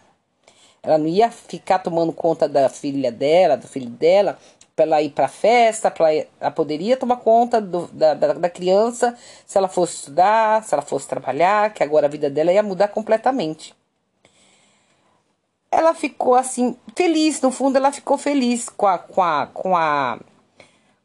Ela 0.83 0.99
não 0.99 1.07
ia 1.07 1.31
ficar 1.31 1.79
tomando 1.79 2.13
conta 2.13 2.47
da 2.47 2.69
filha 2.69 3.11
dela, 3.11 3.57
do 3.57 3.67
filho 3.67 3.89
dela, 3.89 4.37
para 4.75 4.85
ela 4.85 5.01
ir 5.01 5.11
para 5.11 5.27
festa, 5.27 5.91
para 5.91 6.13
ela 6.13 6.51
poderia 6.51 6.97
tomar 6.97 7.17
conta 7.17 7.61
do, 7.61 7.87
da, 7.87 8.13
da, 8.13 8.33
da, 8.33 8.49
criança 8.49 9.15
se 9.45 9.57
ela 9.57 9.67
fosse 9.67 9.95
estudar, 9.95 10.63
se 10.63 10.73
ela 10.73 10.81
fosse 10.81 11.07
trabalhar, 11.07 11.73
que 11.73 11.83
agora 11.83 12.07
a 12.07 12.09
vida 12.09 12.29
dela 12.29 12.51
ia 12.51 12.63
mudar 12.63 12.87
completamente. 12.87 13.75
Ela 15.71 15.93
ficou 15.93 16.35
assim 16.35 16.75
feliz, 16.95 17.41
no 17.41 17.51
fundo 17.51 17.77
ela 17.77 17.91
ficou 17.91 18.17
feliz 18.17 18.69
com 18.69 18.87
a 18.87 18.97
com 18.97 19.21
a 19.21 19.47
com 19.53 19.75
a, 19.75 20.19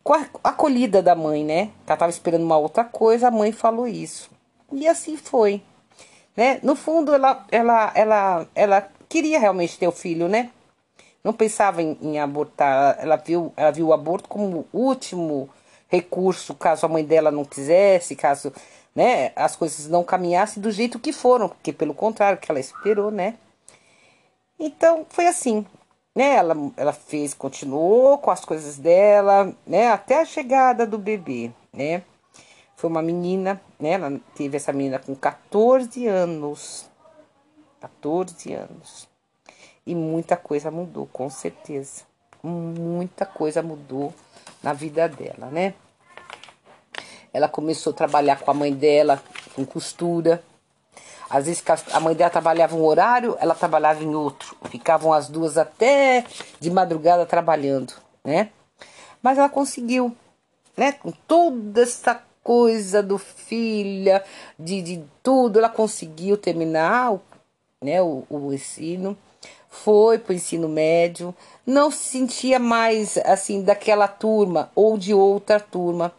com 0.02 0.14
a 0.14 0.26
acolhida 0.44 1.02
da 1.02 1.14
mãe, 1.14 1.44
né? 1.44 1.70
Ela 1.86 1.94
estava 1.94 2.10
esperando 2.10 2.44
uma 2.44 2.56
outra 2.58 2.84
coisa, 2.84 3.28
a 3.28 3.30
mãe 3.30 3.52
falou 3.52 3.86
isso. 3.86 4.30
E 4.72 4.86
assim 4.86 5.16
foi, 5.16 5.62
né? 6.36 6.60
No 6.62 6.74
fundo 6.74 7.14
ela 7.14 7.46
ela 7.50 7.92
ela 7.94 8.46
ela 8.54 8.88
queria 9.08 9.38
realmente 9.38 9.78
ter 9.78 9.88
o 9.88 9.92
filho, 9.92 10.28
né? 10.28 10.50
Não 11.22 11.32
pensava 11.32 11.82
em, 11.82 11.98
em, 12.00 12.18
abortar. 12.18 12.96
Ela 13.00 13.16
viu, 13.16 13.52
ela 13.56 13.70
viu 13.70 13.88
o 13.88 13.92
aborto 13.92 14.28
como 14.28 14.66
último 14.72 15.48
recurso, 15.88 16.54
caso 16.54 16.86
a 16.86 16.88
mãe 16.88 17.04
dela 17.04 17.30
não 17.30 17.44
quisesse, 17.44 18.14
caso 18.14 18.52
né, 18.94 19.32
as 19.36 19.56
coisas 19.56 19.88
não 19.88 20.02
caminhassem 20.02 20.62
do 20.62 20.70
jeito 20.70 20.98
que 20.98 21.12
foram, 21.12 21.48
porque 21.48 21.72
pelo 21.72 21.94
contrário, 21.94 22.38
que 22.38 22.50
ela 22.50 22.60
esperou, 22.60 23.10
né? 23.10 23.34
Então 24.58 25.06
foi 25.08 25.26
assim, 25.26 25.64
né? 26.14 26.34
Ela, 26.34 26.56
ela 26.76 26.92
fez, 26.92 27.32
continuou 27.32 28.18
com 28.18 28.30
as 28.30 28.44
coisas 28.44 28.76
dela, 28.76 29.54
né? 29.66 29.92
Até 29.92 30.20
a 30.20 30.24
chegada 30.24 30.84
do 30.86 30.98
bebê, 30.98 31.52
né? 31.72 32.02
Foi 32.76 32.90
uma 32.90 33.02
menina, 33.02 33.60
né? 33.78 33.90
Ela 33.92 34.20
teve 34.34 34.56
essa 34.56 34.72
menina 34.72 34.98
com 34.98 35.14
14 35.14 36.06
anos. 36.06 36.90
14 37.80 38.52
anos. 38.52 39.07
E 39.88 39.94
muita 39.94 40.36
coisa 40.36 40.70
mudou, 40.70 41.08
com 41.10 41.30
certeza. 41.30 42.02
Muita 42.42 43.24
coisa 43.24 43.62
mudou 43.62 44.12
na 44.62 44.74
vida 44.74 45.08
dela, 45.08 45.46
né? 45.50 45.72
Ela 47.32 47.48
começou 47.48 47.94
a 47.94 47.96
trabalhar 47.96 48.38
com 48.38 48.50
a 48.50 48.54
mãe 48.54 48.70
dela, 48.70 49.18
com 49.56 49.64
costura. 49.64 50.44
Às 51.30 51.46
vezes 51.46 51.64
a 51.90 52.00
mãe 52.00 52.14
dela 52.14 52.28
trabalhava 52.28 52.76
um 52.76 52.84
horário, 52.84 53.34
ela 53.40 53.54
trabalhava 53.54 54.04
em 54.04 54.14
outro. 54.14 54.54
Ficavam 54.68 55.10
as 55.10 55.26
duas 55.26 55.56
até 55.56 56.22
de 56.60 56.70
madrugada 56.70 57.24
trabalhando, 57.24 57.94
né? 58.22 58.50
Mas 59.22 59.38
ela 59.38 59.48
conseguiu, 59.48 60.14
né? 60.76 60.92
Com 60.92 61.12
toda 61.26 61.80
essa 61.80 62.22
coisa 62.44 63.02
do 63.02 63.16
filha, 63.16 64.22
de, 64.58 64.82
de 64.82 65.02
tudo, 65.22 65.58
ela 65.58 65.70
conseguiu 65.70 66.36
terminar 66.36 67.18
né, 67.80 68.02
o, 68.02 68.26
o 68.28 68.52
ensino 68.52 69.16
foi 69.68 70.18
para 70.18 70.32
o 70.32 70.36
ensino 70.36 70.68
médio, 70.68 71.34
não 71.66 71.90
se 71.90 72.04
sentia 72.04 72.58
mais 72.58 73.16
assim 73.18 73.62
daquela 73.62 74.08
turma 74.08 74.70
ou 74.74 74.96
de 74.96 75.12
outra 75.12 75.60
turma. 75.60 76.12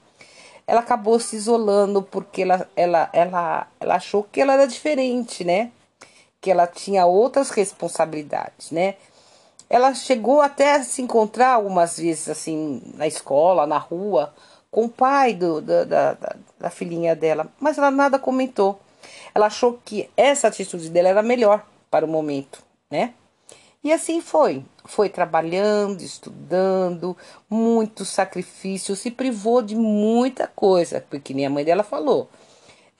Ela 0.67 0.81
acabou 0.81 1.19
se 1.19 1.35
isolando 1.35 2.03
porque 2.03 2.43
ela, 2.43 2.69
ela, 2.75 3.09
ela, 3.11 3.67
ela 3.79 3.95
achou 3.95 4.23
que 4.23 4.39
ela 4.39 4.53
era 4.53 4.67
diferente, 4.67 5.43
né? 5.43 5.71
Que 6.39 6.51
ela 6.51 6.67
tinha 6.67 7.05
outras 7.05 7.49
responsabilidades, 7.49 8.69
né? 8.69 8.95
Ela 9.69 9.93
chegou 9.93 10.41
até 10.41 10.75
a 10.75 10.83
se 10.83 11.01
encontrar 11.01 11.53
algumas 11.53 11.97
vezes 11.97 12.29
assim 12.29 12.81
na 12.95 13.07
escola, 13.07 13.67
na 13.67 13.77
rua, 13.77 14.33
com 14.71 14.85
o 14.85 14.89
pai 14.89 15.33
do, 15.33 15.61
da, 15.61 15.83
da, 15.83 16.35
da 16.59 16.69
filhinha 16.69 17.15
dela, 17.15 17.47
mas 17.59 17.77
ela 17.77 17.91
nada 17.91 18.19
comentou. 18.19 18.79
Ela 19.33 19.47
achou 19.47 19.79
que 19.83 20.09
essa 20.15 20.47
atitude 20.47 20.89
dela 20.89 21.09
era 21.09 21.23
melhor 21.23 21.65
para 21.89 22.05
o 22.05 22.09
momento, 22.09 22.63
né? 22.89 23.13
E 23.81 23.93
assim 23.93 24.19
foi. 24.19 24.65
Foi 24.83 25.07
trabalhando, 25.07 26.01
estudando, 26.01 27.15
muito 27.49 28.03
sacrifício, 28.03 28.95
se 28.95 29.09
privou 29.09 29.61
de 29.61 29.73
muita 29.75 30.47
coisa, 30.47 31.05
porque 31.09 31.33
nem 31.33 31.45
a 31.45 31.49
mãe 31.49 31.63
dela 31.63 31.83
falou. 31.83 32.29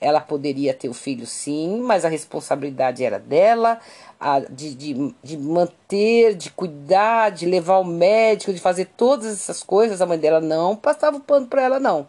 Ela 0.00 0.22
poderia 0.22 0.72
ter 0.72 0.88
o 0.88 0.94
filho 0.94 1.26
sim, 1.26 1.80
mas 1.82 2.06
a 2.06 2.08
responsabilidade 2.08 3.04
era 3.04 3.18
dela, 3.18 3.78
a, 4.18 4.40
de, 4.40 4.74
de, 4.74 5.14
de 5.22 5.36
manter, 5.36 6.34
de 6.34 6.50
cuidar, 6.50 7.30
de 7.30 7.44
levar 7.44 7.74
ao 7.74 7.84
médico, 7.84 8.52
de 8.52 8.60
fazer 8.60 8.86
todas 8.96 9.26
essas 9.26 9.62
coisas. 9.62 10.00
A 10.00 10.06
mãe 10.06 10.18
dela 10.18 10.40
não 10.40 10.74
passava 10.74 11.18
o 11.18 11.20
pano 11.20 11.46
para 11.46 11.62
ela, 11.62 11.78
não. 11.78 12.08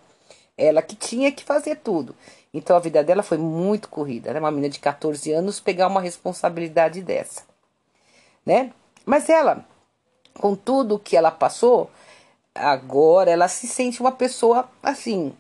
Ela 0.58 0.82
que 0.82 0.96
tinha 0.96 1.32
que 1.34 1.44
fazer 1.44 1.78
tudo. 1.78 2.16
Então 2.54 2.78
a 2.78 2.80
vida 2.80 3.04
dela 3.04 3.24
foi 3.24 3.38
muito 3.38 3.90
corrida. 3.90 4.32
Né? 4.34 4.40
Uma 4.40 4.52
menina 4.52 4.70
de 4.70 4.80
14 4.80 5.30
anos 5.34 5.60
pegar 5.60 5.88
uma 5.88 6.00
responsabilidade 6.00 7.02
dessa 7.02 7.51
né? 8.46 8.72
Mas 9.06 9.30
ela, 9.30 9.66
com 10.40 10.56
tudo 10.56 11.00
que 11.00 11.18
ela 11.18 11.32
passou, 11.32 11.90
agora 12.54 13.32
ela 13.32 13.48
se 13.48 13.68
sente 13.68 14.02
uma 14.02 14.12
pessoa 14.12 14.70
assim, 14.84 15.34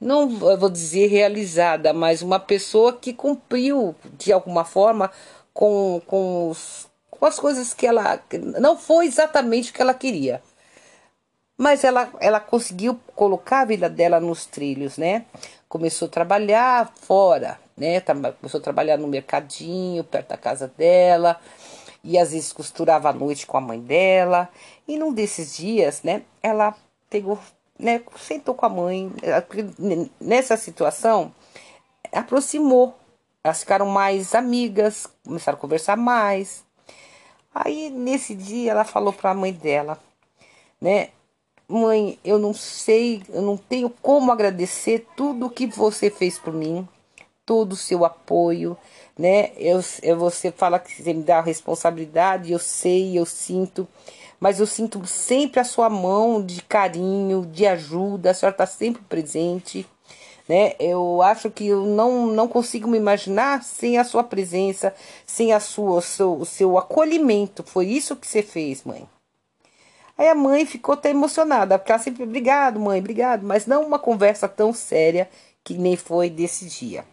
não 0.00 0.28
vou 0.28 0.70
dizer 0.70 1.08
realizada, 1.08 1.92
mas 1.92 2.22
uma 2.22 2.40
pessoa 2.40 2.92
que 2.92 3.12
cumpriu 3.12 3.94
de 4.14 4.32
alguma 4.32 4.64
forma 4.64 5.10
com, 5.52 6.00
com, 6.06 6.48
os, 6.48 6.88
com 7.10 7.26
as 7.26 7.38
coisas 7.38 7.74
que 7.74 7.86
ela. 7.86 8.18
Não 8.58 8.78
foi 8.78 9.06
exatamente 9.06 9.70
o 9.70 9.74
que 9.74 9.82
ela 9.82 9.92
queria. 9.92 10.42
Mas 11.56 11.84
ela, 11.84 12.08
ela 12.20 12.40
conseguiu 12.40 12.98
colocar 13.14 13.60
a 13.60 13.64
vida 13.66 13.90
dela 13.90 14.18
nos 14.18 14.46
trilhos, 14.46 14.96
né? 14.96 15.26
Começou 15.68 16.06
a 16.08 16.10
trabalhar 16.10 16.90
fora, 17.02 17.60
né? 17.76 18.00
Começou 18.00 18.58
a 18.58 18.62
trabalhar 18.62 18.96
no 18.96 19.06
mercadinho, 19.06 20.02
perto 20.02 20.28
da 20.28 20.38
casa 20.38 20.66
dela 20.66 21.38
e 22.02 22.18
às 22.18 22.32
vezes 22.32 22.52
costurava 22.52 23.10
à 23.10 23.12
noite 23.12 23.46
com 23.46 23.56
a 23.56 23.60
mãe 23.60 23.80
dela. 23.80 24.48
E 24.86 24.96
num 24.96 25.12
desses 25.12 25.56
dias, 25.56 26.02
né, 26.02 26.22
ela 26.42 26.74
pegou, 27.08 27.38
né, 27.78 28.02
sentou 28.16 28.54
com 28.54 28.66
a 28.66 28.68
mãe. 28.68 29.12
Nessa 30.20 30.56
situação, 30.56 31.32
aproximou. 32.12 32.96
Elas 33.42 33.60
ficaram 33.60 33.86
mais 33.86 34.34
amigas, 34.34 35.06
começaram 35.24 35.56
a 35.56 35.60
conversar 35.60 35.96
mais. 35.96 36.62
Aí 37.54 37.90
nesse 37.90 38.34
dia 38.34 38.72
ela 38.72 38.84
falou 38.84 39.12
para 39.12 39.30
a 39.30 39.34
mãe 39.34 39.52
dela, 39.52 39.98
né? 40.80 41.08
Mãe, 41.66 42.18
eu 42.24 42.38
não 42.38 42.52
sei, 42.52 43.22
eu 43.28 43.40
não 43.40 43.56
tenho 43.56 43.88
como 43.88 44.30
agradecer 44.30 45.06
tudo 45.16 45.48
que 45.48 45.66
você 45.66 46.10
fez 46.10 46.38
por 46.38 46.52
mim, 46.52 46.86
todo 47.50 47.72
o 47.72 47.76
seu 47.76 48.04
apoio, 48.04 48.78
né? 49.18 49.50
Eu, 49.56 49.82
eu, 50.04 50.16
você 50.16 50.52
fala 50.52 50.78
que 50.78 51.02
você 51.02 51.12
me 51.12 51.24
dá 51.24 51.38
a 51.38 51.42
responsabilidade, 51.42 52.52
eu 52.52 52.60
sei, 52.60 53.18
eu 53.18 53.26
sinto, 53.26 53.88
mas 54.38 54.60
eu 54.60 54.66
sinto 54.68 55.04
sempre 55.04 55.58
a 55.58 55.64
sua 55.64 55.90
mão 55.90 56.40
de 56.40 56.62
carinho, 56.62 57.44
de 57.44 57.66
ajuda, 57.66 58.30
a 58.30 58.34
senhora 58.34 58.54
está 58.54 58.66
sempre 58.66 59.02
presente, 59.02 59.84
né? 60.48 60.74
Eu 60.78 61.22
acho 61.22 61.50
que 61.50 61.66
eu 61.66 61.84
não, 61.84 62.28
não 62.28 62.46
consigo 62.46 62.88
me 62.88 62.98
imaginar 62.98 63.64
sem 63.64 63.98
a 63.98 64.04
sua 64.04 64.22
presença, 64.22 64.94
sem 65.26 65.52
a 65.52 65.58
sua, 65.58 65.98
o 65.98 66.00
seu, 66.00 66.34
o 66.34 66.46
seu 66.46 66.78
acolhimento. 66.78 67.64
Foi 67.64 67.86
isso 67.86 68.14
que 68.14 68.28
você 68.28 68.44
fez, 68.44 68.84
mãe. 68.84 69.08
Aí 70.16 70.28
a 70.28 70.36
mãe 70.36 70.64
ficou 70.64 70.92
até 70.92 71.10
emocionada, 71.10 71.76
porque 71.76 71.90
ela 71.90 72.00
sempre, 72.00 72.22
obrigado, 72.22 72.78
mãe, 72.78 73.00
obrigado, 73.00 73.44
mas 73.44 73.66
não 73.66 73.84
uma 73.84 73.98
conversa 73.98 74.48
tão 74.48 74.72
séria 74.72 75.28
que 75.64 75.74
nem 75.74 75.96
foi 75.96 76.30
desse 76.30 76.66
dia. 76.66 77.04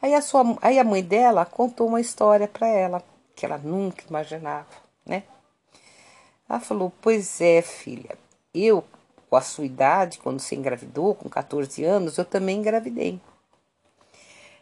Aí 0.00 0.14
a, 0.14 0.20
sua, 0.20 0.56
aí 0.60 0.78
a 0.78 0.84
mãe 0.84 1.02
dela 1.02 1.46
contou 1.46 1.88
uma 1.88 2.00
história 2.00 2.46
para 2.46 2.68
ela, 2.68 3.02
que 3.34 3.46
ela 3.46 3.58
nunca 3.58 4.04
imaginava, 4.08 4.66
né? 5.04 5.22
Ela 6.48 6.60
falou: 6.60 6.92
Pois 7.00 7.40
é, 7.40 7.62
filha, 7.62 8.18
eu, 8.52 8.84
com 9.30 9.36
a 9.36 9.40
sua 9.40 9.64
idade, 9.64 10.18
quando 10.18 10.40
você 10.40 10.54
engravidou, 10.54 11.14
com 11.14 11.28
14 11.28 11.82
anos, 11.84 12.18
eu 12.18 12.24
também 12.24 12.58
engravidei. 12.58 13.20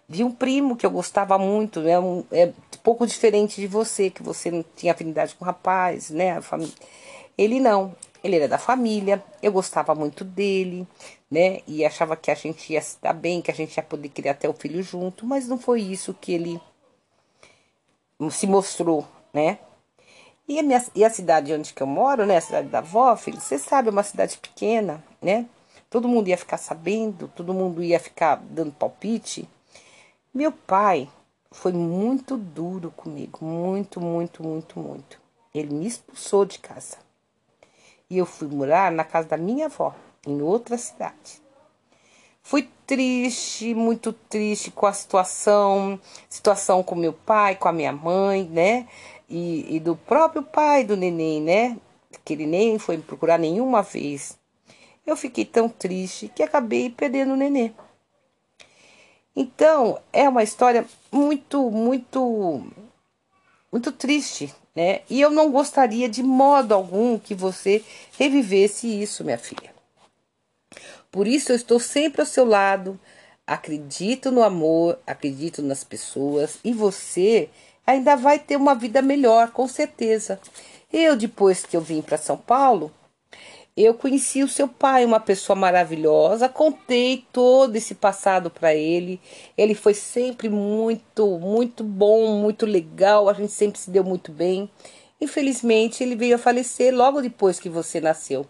Vi 0.08 0.24
um 0.24 0.32
primo 0.32 0.76
que 0.76 0.84
eu 0.84 0.90
gostava 0.90 1.38
muito, 1.38 1.80
né? 1.80 1.98
Um, 1.98 2.24
é 2.30 2.46
um 2.46 2.78
pouco 2.82 3.06
diferente 3.06 3.60
de 3.60 3.66
você, 3.66 4.10
que 4.10 4.22
você 4.22 4.50
não 4.50 4.64
tinha 4.76 4.92
afinidade 4.92 5.34
com 5.34 5.44
o 5.44 5.46
rapaz, 5.46 6.10
né? 6.10 6.38
Ele 7.36 7.60
não, 7.60 7.94
ele 8.22 8.36
era 8.36 8.48
da 8.48 8.58
família, 8.58 9.22
eu 9.42 9.52
gostava 9.52 9.94
muito 9.94 10.24
dele, 10.24 10.86
né? 11.30 11.60
E 11.66 11.84
achava 11.84 12.16
que 12.16 12.30
a 12.30 12.34
gente 12.34 12.72
ia 12.72 12.78
estar 12.78 13.12
bem, 13.12 13.42
que 13.42 13.50
a 13.50 13.54
gente 13.54 13.76
ia 13.76 13.82
poder 13.82 14.08
criar 14.08 14.32
até 14.32 14.48
o 14.48 14.52
filho 14.52 14.82
junto, 14.82 15.26
mas 15.26 15.48
não 15.48 15.58
foi 15.58 15.80
isso 15.80 16.14
que 16.14 16.32
ele 16.32 16.60
se 18.30 18.46
mostrou, 18.46 19.06
né? 19.32 19.58
E 20.48 20.58
a, 20.58 20.62
minha, 20.62 20.84
e 20.94 21.04
a 21.04 21.10
cidade 21.10 21.52
onde 21.52 21.72
que 21.72 21.82
eu 21.82 21.86
moro, 21.86 22.26
né? 22.26 22.36
A 22.36 22.40
cidade 22.40 22.68
da 22.68 22.78
avó, 22.78 23.16
filho, 23.16 23.40
você 23.40 23.58
sabe, 23.58 23.88
é 23.88 23.90
uma 23.92 24.02
cidade 24.02 24.38
pequena, 24.38 25.02
né? 25.20 25.46
Todo 25.88 26.08
mundo 26.08 26.28
ia 26.28 26.38
ficar 26.38 26.58
sabendo, 26.58 27.28
todo 27.28 27.54
mundo 27.54 27.82
ia 27.82 28.00
ficar 28.00 28.36
dando 28.36 28.72
palpite. 28.72 29.48
Meu 30.32 30.50
pai 30.52 31.08
foi 31.50 31.72
muito 31.72 32.36
duro 32.36 32.90
comigo, 32.90 33.44
muito, 33.44 34.00
muito, 34.00 34.42
muito, 34.42 34.80
muito. 34.80 35.20
Ele 35.54 35.74
me 35.74 35.86
expulsou 35.86 36.44
de 36.44 36.58
casa. 36.58 36.96
E 38.12 38.18
eu 38.18 38.26
fui 38.26 38.46
morar 38.46 38.92
na 38.92 39.04
casa 39.04 39.26
da 39.26 39.38
minha 39.38 39.64
avó, 39.64 39.94
em 40.26 40.42
outra 40.42 40.76
cidade. 40.76 41.40
Fui 42.42 42.68
triste, 42.86 43.72
muito 43.72 44.12
triste 44.12 44.70
com 44.70 44.84
a 44.84 44.92
situação, 44.92 45.98
situação 46.28 46.82
com 46.82 46.94
meu 46.94 47.14
pai, 47.14 47.56
com 47.56 47.68
a 47.68 47.72
minha 47.72 47.90
mãe, 47.90 48.44
né? 48.44 48.86
E, 49.30 49.76
e 49.76 49.80
do 49.80 49.96
próprio 49.96 50.42
pai 50.42 50.84
do 50.84 50.94
neném, 50.94 51.40
né? 51.40 51.78
Que 52.22 52.34
ele 52.34 52.44
nem 52.44 52.78
foi 52.78 52.98
me 52.98 53.02
procurar 53.02 53.38
nenhuma 53.38 53.80
vez. 53.80 54.38
Eu 55.06 55.16
fiquei 55.16 55.46
tão 55.46 55.66
triste 55.66 56.28
que 56.28 56.42
acabei 56.42 56.90
perdendo 56.90 57.32
o 57.32 57.36
neném. 57.36 57.74
Então, 59.34 59.98
é 60.12 60.28
uma 60.28 60.42
história 60.42 60.84
muito, 61.10 61.70
muito, 61.70 62.62
muito 63.72 63.90
triste, 63.90 64.54
né? 64.74 65.00
E 65.08 65.20
eu 65.20 65.30
não 65.30 65.50
gostaria 65.50 66.08
de 66.08 66.22
modo 66.22 66.72
algum 66.72 67.18
que 67.18 67.34
você 67.34 67.84
revivesse 68.18 69.02
isso, 69.02 69.24
minha 69.24 69.38
filha. 69.38 69.72
Por 71.10 71.26
isso 71.26 71.52
eu 71.52 71.56
estou 71.56 71.78
sempre 71.78 72.22
ao 72.22 72.26
seu 72.26 72.44
lado. 72.44 72.98
Acredito 73.46 74.30
no 74.30 74.42
amor, 74.42 74.98
acredito 75.06 75.60
nas 75.60 75.84
pessoas 75.84 76.58
e 76.64 76.72
você 76.72 77.50
ainda 77.86 78.16
vai 78.16 78.38
ter 78.38 78.56
uma 78.56 78.74
vida 78.74 79.02
melhor, 79.02 79.50
com 79.50 79.68
certeza. 79.68 80.40
Eu 80.92 81.16
depois 81.16 81.64
que 81.66 81.76
eu 81.76 81.80
vim 81.80 82.00
para 82.00 82.16
São 82.16 82.36
Paulo, 82.36 82.92
eu 83.76 83.94
conheci 83.94 84.42
o 84.42 84.48
seu 84.48 84.68
pai, 84.68 85.04
uma 85.04 85.18
pessoa 85.18 85.56
maravilhosa, 85.56 86.48
contei 86.48 87.24
todo 87.32 87.74
esse 87.74 87.94
passado 87.94 88.50
para 88.50 88.74
ele. 88.74 89.18
Ele 89.56 89.74
foi 89.74 89.94
sempre 89.94 90.48
muito, 90.50 91.38
muito 91.38 91.82
bom, 91.82 92.36
muito 92.36 92.66
legal, 92.66 93.28
a 93.28 93.32
gente 93.32 93.52
sempre 93.52 93.78
se 93.78 93.90
deu 93.90 94.04
muito 94.04 94.30
bem. 94.30 94.70
Infelizmente, 95.20 96.02
ele 96.02 96.16
veio 96.16 96.34
a 96.34 96.38
falecer 96.38 96.94
logo 96.94 97.22
depois 97.22 97.58
que 97.58 97.68
você 97.70 98.00
nasceu, 98.00 98.46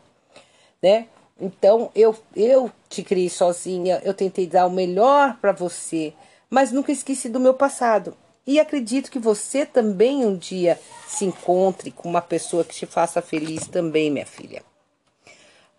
né? 0.82 1.06
Então 1.40 1.90
eu 1.94 2.16
eu 2.36 2.70
te 2.88 3.02
criei 3.02 3.28
sozinha, 3.28 4.00
eu 4.04 4.14
tentei 4.14 4.46
dar 4.46 4.66
o 4.66 4.70
melhor 4.70 5.36
para 5.40 5.52
você, 5.52 6.12
mas 6.50 6.72
nunca 6.72 6.92
esqueci 6.92 7.28
do 7.28 7.40
meu 7.40 7.54
passado. 7.54 8.16
E 8.46 8.58
acredito 8.58 9.10
que 9.10 9.18
você 9.20 9.64
também 9.64 10.26
um 10.26 10.36
dia 10.36 10.80
se 11.06 11.24
encontre 11.24 11.92
com 11.92 12.08
uma 12.08 12.22
pessoa 12.22 12.64
que 12.64 12.74
te 12.74 12.86
faça 12.86 13.22
feliz 13.22 13.68
também, 13.68 14.10
minha 14.10 14.26
filha. 14.26 14.71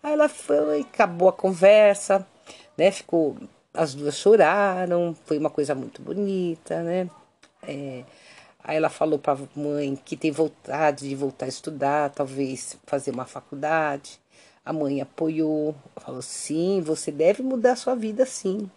Aí 0.04 0.12
ela 0.12 0.28
foi, 0.28 0.82
acabou 0.82 1.30
a 1.30 1.32
conversa, 1.32 2.26
né? 2.76 2.90
Ficou, 2.90 3.38
as 3.72 3.94
duas 3.94 4.14
choraram, 4.18 5.16
foi 5.24 5.38
uma 5.38 5.48
coisa 5.48 5.74
muito 5.74 6.02
bonita, 6.02 6.82
né? 6.82 7.08
É, 7.66 8.04
aí 8.62 8.76
ela 8.76 8.90
falou 8.90 9.18
para 9.18 9.32
a 9.32 9.58
mãe 9.58 9.96
que 9.96 10.14
tem 10.14 10.30
vontade 10.30 11.08
de 11.08 11.14
voltar 11.14 11.46
a 11.46 11.48
estudar, 11.48 12.10
talvez 12.10 12.76
fazer 12.84 13.12
uma 13.12 13.24
faculdade. 13.24 14.20
A 14.62 14.74
mãe 14.74 15.00
apoiou, 15.00 15.74
falou: 15.96 16.20
sim, 16.20 16.82
você 16.82 17.10
deve 17.10 17.42
mudar 17.42 17.74
sua 17.74 17.94
vida 17.94 18.26
sim. 18.26 18.70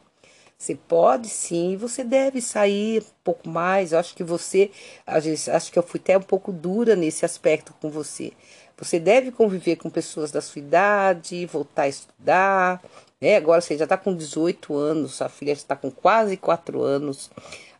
Você 0.58 0.76
pode 0.76 1.28
sim, 1.28 1.76
você 1.76 2.06
deve 2.06 2.42
sair 2.42 3.02
um 3.02 3.06
pouco 3.24 3.50
mais. 3.50 3.92
Eu 3.92 4.00
acho 4.00 4.16
que 4.16 4.24
você, 4.24 4.72
às 5.06 5.26
vezes, 5.26 5.50
acho 5.50 5.72
que 5.74 5.78
eu 5.78 5.84
fui 5.84 6.00
até 6.00 6.18
um 6.18 6.22
pouco 6.22 6.54
dura 6.54 6.96
nesse 6.96 7.26
aspecto 7.26 7.74
com 7.82 7.90
você. 7.90 8.32
Você 8.78 9.00
deve 9.00 9.32
conviver 9.32 9.78
com 9.78 9.90
pessoas 9.90 10.32
da 10.32 10.40
sua 10.40 10.60
idade, 10.60 11.46
voltar 11.48 11.84
a 11.84 11.88
estudar. 11.88 12.84
Né? 13.20 13.36
Agora 13.36 13.60
você 13.60 13.76
já 13.76 13.86
está 13.86 13.98
com 13.98 14.16
18 14.16 14.76
anos, 14.76 15.16
sua 15.16 15.30
filha 15.30 15.52
está 15.52 15.76
com 15.76 15.90
quase 15.90 16.38
4 16.38 16.82
anos. 16.84 17.32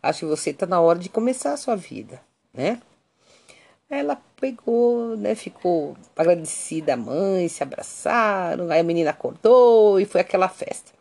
Acho 0.02 0.22
que 0.22 0.26
você 0.26 0.50
está 0.50 0.66
na 0.66 0.82
hora 0.82 0.98
de 0.98 1.10
começar 1.10 1.54
a 1.54 1.58
sua 1.58 1.76
vida, 1.76 2.22
né? 2.54 2.82
Ela 3.90 4.22
pegou, 4.36 5.16
né, 5.16 5.34
ficou 5.34 5.96
agradecida 6.16 6.94
à 6.94 6.98
mãe, 6.98 7.48
se 7.48 7.64
abraçaram, 7.64 8.70
aí 8.70 8.80
a 8.82 8.84
menina 8.84 9.12
acordou 9.12 9.98
e 9.98 10.06
foi 10.06 10.20
aquela 10.20 10.50
festa. 10.50 10.92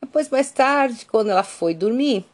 Depois, 0.00 0.30
mais 0.30 0.50
tarde, 0.50 1.04
quando 1.04 1.30
ela 1.30 1.42
foi 1.42 1.74
dormir, 1.74 2.24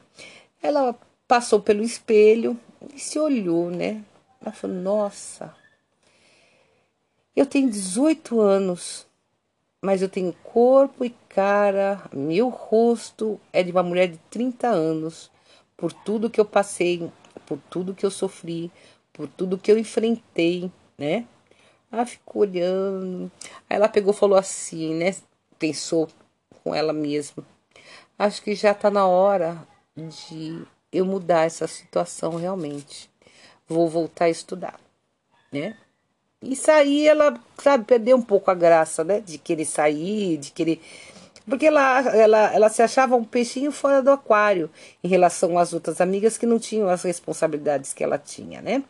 ela 0.62 0.94
passou 1.26 1.60
pelo 1.60 1.82
espelho 1.82 2.58
e 2.94 2.98
se 2.98 3.18
olhou, 3.18 3.70
né? 3.70 4.02
Ela 4.40 4.52
falou: 4.52 4.76
Nossa, 4.76 5.54
eu 7.34 7.46
tenho 7.46 7.70
18 7.70 8.40
anos, 8.40 9.06
mas 9.80 10.02
eu 10.02 10.08
tenho 10.08 10.32
corpo 10.44 11.04
e 11.04 11.10
cara, 11.28 12.02
meu 12.12 12.48
rosto 12.48 13.40
é 13.52 13.62
de 13.62 13.72
uma 13.72 13.82
mulher 13.82 14.08
de 14.08 14.18
30 14.30 14.68
anos, 14.68 15.30
por 15.76 15.92
tudo 15.92 16.30
que 16.30 16.40
eu 16.40 16.44
passei, 16.44 17.10
por 17.46 17.58
tudo 17.70 17.94
que 17.94 18.04
eu 18.04 18.10
sofri, 18.10 18.70
por 19.12 19.26
tudo 19.28 19.58
que 19.58 19.70
eu 19.72 19.78
enfrentei, 19.78 20.70
né? 20.96 21.26
Ela 21.90 22.06
ficou 22.06 22.42
olhando. 22.42 23.30
Aí 23.68 23.76
ela 23.76 23.88
pegou 23.88 24.12
falou 24.12 24.38
assim, 24.38 24.94
né? 24.94 25.14
Pensou 25.58 26.08
com 26.62 26.74
ela 26.74 26.92
mesma. 26.92 27.44
Acho 28.18 28.42
que 28.42 28.54
já 28.54 28.72
tá 28.72 28.90
na 28.90 29.06
hora 29.06 29.66
de 29.96 30.64
eu 30.92 31.04
mudar 31.04 31.44
essa 31.44 31.66
situação 31.66 32.36
realmente. 32.36 33.10
Vou 33.68 33.88
voltar 33.88 34.26
a 34.26 34.30
estudar, 34.30 34.78
né? 35.52 35.76
E 36.42 36.56
sair, 36.56 37.06
ela, 37.06 37.38
sabe, 37.62 37.84
perdeu 37.84 38.16
um 38.16 38.22
pouco 38.22 38.50
a 38.50 38.54
graça, 38.54 39.04
né? 39.04 39.20
De 39.20 39.38
querer 39.38 39.64
sair, 39.64 40.36
de 40.38 40.50
querer. 40.50 40.80
Porque 41.46 41.66
ela, 41.66 42.00
ela, 42.14 42.52
ela 42.52 42.68
se 42.68 42.82
achava 42.82 43.14
um 43.16 43.24
peixinho 43.24 43.70
fora 43.70 44.02
do 44.02 44.10
aquário 44.10 44.68
em 45.02 45.08
relação 45.08 45.58
às 45.58 45.72
outras 45.72 46.00
amigas 46.00 46.36
que 46.36 46.46
não 46.46 46.58
tinham 46.58 46.88
as 46.88 47.02
responsabilidades 47.02 47.92
que 47.92 48.02
ela 48.02 48.18
tinha, 48.18 48.60
né? 48.60 48.82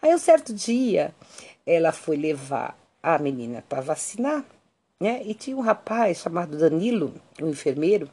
Aí 0.00 0.14
um 0.14 0.18
certo 0.18 0.52
dia 0.52 1.14
ela 1.66 1.92
foi 1.92 2.16
levar 2.16 2.78
a 3.02 3.18
menina 3.18 3.64
para 3.68 3.80
vacinar, 3.80 4.44
né? 5.00 5.22
E 5.24 5.34
tinha 5.34 5.56
um 5.56 5.60
rapaz 5.60 6.18
chamado 6.18 6.56
Danilo, 6.56 7.14
um 7.40 7.48
enfermeiro, 7.48 8.08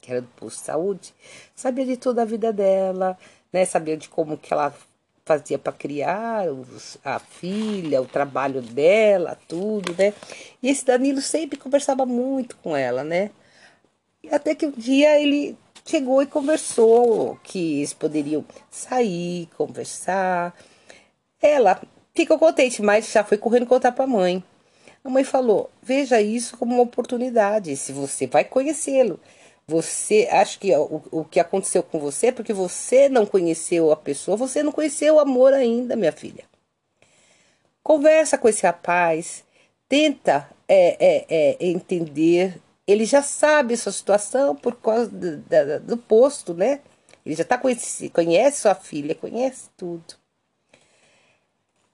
que 0.00 0.10
era 0.10 0.20
do 0.20 0.28
posto 0.28 0.58
de 0.58 0.64
saúde, 0.64 1.14
sabia 1.54 1.84
de 1.84 1.96
toda 1.96 2.22
a 2.22 2.24
vida 2.24 2.52
dela, 2.52 3.18
né? 3.52 3.64
Sabia 3.64 3.96
de 3.96 4.08
como 4.08 4.38
que 4.38 4.52
ela 4.52 4.74
fazia 5.30 5.60
para 5.60 5.72
criar 5.72 6.48
os, 6.48 6.98
a 7.04 7.20
filha, 7.20 8.02
o 8.02 8.06
trabalho 8.06 8.60
dela, 8.60 9.38
tudo, 9.46 9.94
né? 9.96 10.12
E 10.60 10.68
esse 10.68 10.84
Danilo 10.84 11.20
sempre 11.20 11.56
conversava 11.56 12.04
muito 12.04 12.56
com 12.56 12.76
ela, 12.76 13.04
né? 13.04 13.30
Até 14.28 14.56
que 14.56 14.66
um 14.66 14.72
dia 14.72 15.20
ele 15.20 15.56
chegou 15.86 16.20
e 16.20 16.26
conversou 16.26 17.38
que 17.44 17.78
eles 17.78 17.94
poderiam 17.94 18.44
sair, 18.68 19.48
conversar. 19.56 20.52
Ela 21.40 21.80
ficou 22.12 22.36
contente, 22.36 22.82
mas 22.82 23.12
já 23.12 23.22
foi 23.22 23.38
correndo 23.38 23.66
contar 23.66 23.92
para 23.92 24.04
a 24.04 24.08
mãe. 24.08 24.42
A 25.04 25.08
mãe 25.08 25.22
falou: 25.22 25.70
veja 25.80 26.20
isso 26.20 26.56
como 26.56 26.74
uma 26.74 26.82
oportunidade. 26.82 27.76
Se 27.76 27.92
você 27.92 28.26
vai 28.26 28.42
conhecê-lo, 28.42 29.20
você 29.70 30.28
acha 30.30 30.58
que 30.58 30.74
o, 30.74 31.02
o 31.12 31.24
que 31.24 31.38
aconteceu 31.38 31.82
com 31.82 32.00
você 32.00 32.26
é 32.26 32.32
porque 32.32 32.52
você 32.52 33.08
não 33.08 33.24
conheceu 33.24 33.92
a 33.92 33.96
pessoa, 33.96 34.36
você 34.36 34.62
não 34.62 34.72
conheceu 34.72 35.14
o 35.14 35.20
amor 35.20 35.52
ainda, 35.52 35.94
minha 35.94 36.12
filha. 36.12 36.44
Conversa 37.82 38.36
com 38.36 38.48
esse 38.48 38.66
rapaz, 38.66 39.44
tenta 39.88 40.50
é, 40.68 40.96
é, 40.98 41.26
é, 41.28 41.56
entender 41.60 42.60
ele 42.86 43.04
já 43.04 43.22
sabe 43.22 43.76
sua 43.76 43.92
situação 43.92 44.56
por 44.56 44.74
causa 44.76 45.08
do, 45.08 45.36
do, 45.36 45.80
do 45.80 45.96
posto, 45.96 46.52
né? 46.52 46.80
Ele 47.24 47.36
já 47.36 47.44
tá 47.44 47.56
conhece, 47.56 48.08
conhece 48.08 48.62
sua 48.62 48.74
filha, 48.74 49.14
conhece 49.14 49.70
tudo. 49.76 50.19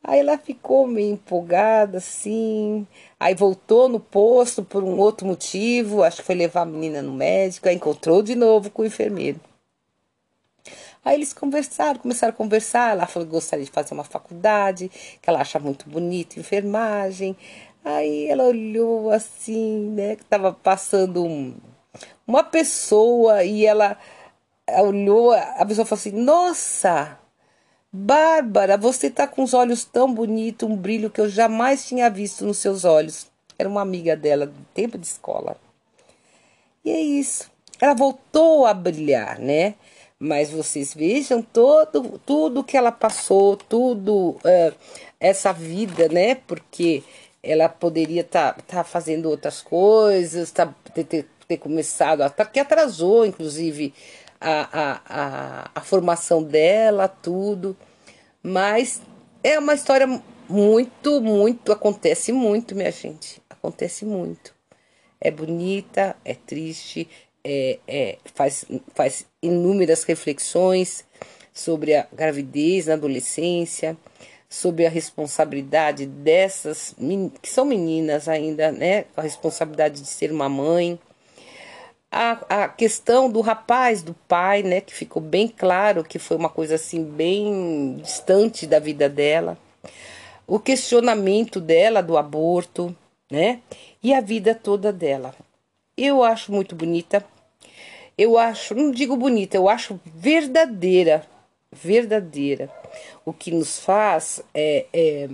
Aí 0.08 0.20
ela 0.20 0.38
ficou 0.38 0.86
meio 0.86 1.14
empolgada, 1.14 1.98
assim. 1.98 2.86
Aí 3.18 3.34
voltou 3.34 3.88
no 3.88 3.98
posto 3.98 4.62
por 4.62 4.84
um 4.84 4.96
outro 5.00 5.26
motivo. 5.26 6.04
Acho 6.04 6.18
que 6.18 6.22
foi 6.22 6.36
levar 6.36 6.62
a 6.62 6.64
menina 6.64 7.02
no 7.02 7.12
médico. 7.12 7.68
Aí 7.68 7.74
encontrou 7.74 8.22
de 8.22 8.36
novo 8.36 8.70
com 8.70 8.82
o 8.82 8.86
enfermeiro. 8.86 9.40
Aí 11.04 11.16
eles 11.16 11.32
conversaram, 11.32 11.98
começaram 11.98 12.32
a 12.32 12.36
conversar. 12.36 12.92
Ela 12.92 13.06
falou 13.08 13.26
que 13.26 13.34
gostaria 13.34 13.64
de 13.64 13.70
fazer 13.72 13.94
uma 13.94 14.04
faculdade, 14.04 14.88
que 15.20 15.28
ela 15.28 15.40
acha 15.40 15.58
muito 15.58 15.90
bonita 15.90 16.38
enfermagem. 16.38 17.36
Aí 17.84 18.28
ela 18.28 18.44
olhou 18.44 19.10
assim, 19.10 19.90
né? 19.90 20.14
Que 20.14 20.24
tava 20.24 20.52
passando 20.52 21.24
um, 21.24 21.52
uma 22.24 22.44
pessoa 22.44 23.42
e 23.42 23.66
ela 23.66 23.98
olhou, 24.68 25.32
a 25.32 25.66
pessoa 25.66 25.84
falou 25.84 25.98
assim: 25.98 26.12
Nossa, 26.12 27.18
Bárbara, 27.92 28.76
você 28.76 29.08
tá 29.10 29.26
com 29.26 29.42
os 29.42 29.54
olhos 29.54 29.84
tão 29.84 30.12
bonitos, 30.12 30.68
um 30.68 30.76
brilho 30.76 31.10
que 31.10 31.20
eu 31.20 31.28
jamais 31.28 31.86
tinha 31.86 32.10
visto 32.10 32.44
nos 32.44 32.58
seus 32.58 32.84
olhos. 32.84 33.26
Era 33.58 33.68
uma 33.68 33.80
amiga 33.80 34.14
dela 34.16 34.46
do 34.46 34.66
tempo 34.74 34.98
de 34.98 35.06
escola. 35.06 35.56
E 36.84 36.90
é 36.90 37.00
isso. 37.00 37.50
Ela 37.80 37.94
voltou 37.94 38.66
a 38.66 38.74
brilhar, 38.74 39.38
né? 39.38 39.74
Mas 40.18 40.50
vocês 40.50 40.94
vejam 40.94 41.42
todo, 41.42 42.18
tudo 42.24 42.64
que 42.64 42.76
ela 42.76 42.92
passou, 42.92 43.56
tudo 43.56 44.30
uh, 44.30 44.74
essa 45.20 45.52
vida, 45.52 46.08
né? 46.08 46.34
Porque 46.34 47.02
ela 47.42 47.68
poderia 47.68 48.22
estar 48.22 48.54
tá, 48.54 48.62
tá 48.62 48.84
fazendo 48.84 49.28
outras 49.28 49.60
coisas, 49.60 50.50
tá, 50.50 50.74
ter, 50.92 51.26
ter 51.46 51.56
começado, 51.58 52.22
até 52.22 52.44
que 52.44 52.58
atrasou, 52.58 53.24
inclusive, 53.24 53.94
a, 54.40 54.68
a, 54.72 55.00
a, 55.08 55.70
a 55.74 55.80
formação 55.80 56.42
dela, 56.42 57.08
tudo. 57.08 57.76
Mas 58.42 59.00
é 59.42 59.58
uma 59.58 59.74
história 59.74 60.06
muito, 60.48 61.20
muito, 61.20 61.72
acontece 61.72 62.32
muito, 62.32 62.74
minha 62.74 62.90
gente. 62.90 63.40
Acontece 63.48 64.04
muito. 64.04 64.54
É 65.20 65.30
bonita, 65.30 66.16
é 66.24 66.34
triste, 66.34 67.08
é, 67.42 67.78
é, 67.86 68.18
faz, 68.34 68.64
faz 68.94 69.26
inúmeras 69.42 70.04
reflexões 70.04 71.04
sobre 71.52 71.94
a 71.94 72.06
gravidez 72.12 72.86
na 72.86 72.94
adolescência, 72.94 73.96
sobre 74.48 74.86
a 74.86 74.90
responsabilidade 74.90 76.06
dessas 76.06 76.94
que 77.40 77.48
são 77.48 77.64
meninas 77.64 78.28
ainda, 78.28 78.70
né? 78.70 79.06
A 79.16 79.22
responsabilidade 79.22 80.00
de 80.02 80.08
ser 80.08 80.30
uma 80.30 80.48
mãe. 80.48 80.98
A, 82.18 82.64
a 82.64 82.68
questão 82.68 83.30
do 83.30 83.40
rapaz, 83.40 84.02
do 84.02 84.14
pai, 84.26 84.62
né? 84.62 84.80
Que 84.80 84.94
ficou 84.94 85.20
bem 85.20 85.48
claro 85.48 86.02
que 86.02 86.18
foi 86.18 86.36
uma 86.36 86.48
coisa 86.48 86.76
assim, 86.76 87.04
bem 87.04 88.00
distante 88.02 88.66
da 88.66 88.78
vida 88.78 89.08
dela. 89.08 89.58
O 90.46 90.58
questionamento 90.58 91.60
dela 91.60 92.02
do 92.02 92.16
aborto, 92.16 92.96
né? 93.30 93.60
E 94.02 94.14
a 94.14 94.20
vida 94.20 94.54
toda 94.54 94.92
dela. 94.92 95.34
Eu 95.96 96.22
acho 96.22 96.52
muito 96.52 96.74
bonita. 96.74 97.24
Eu 98.16 98.38
acho, 98.38 98.74
não 98.74 98.90
digo 98.90 99.16
bonita, 99.16 99.56
eu 99.56 99.68
acho 99.68 100.00
verdadeira. 100.14 101.26
Verdadeira 101.70 102.70
o 103.24 103.32
que 103.32 103.50
nos 103.50 103.78
faz 103.78 104.40
é, 104.54 104.86
é 104.92 105.28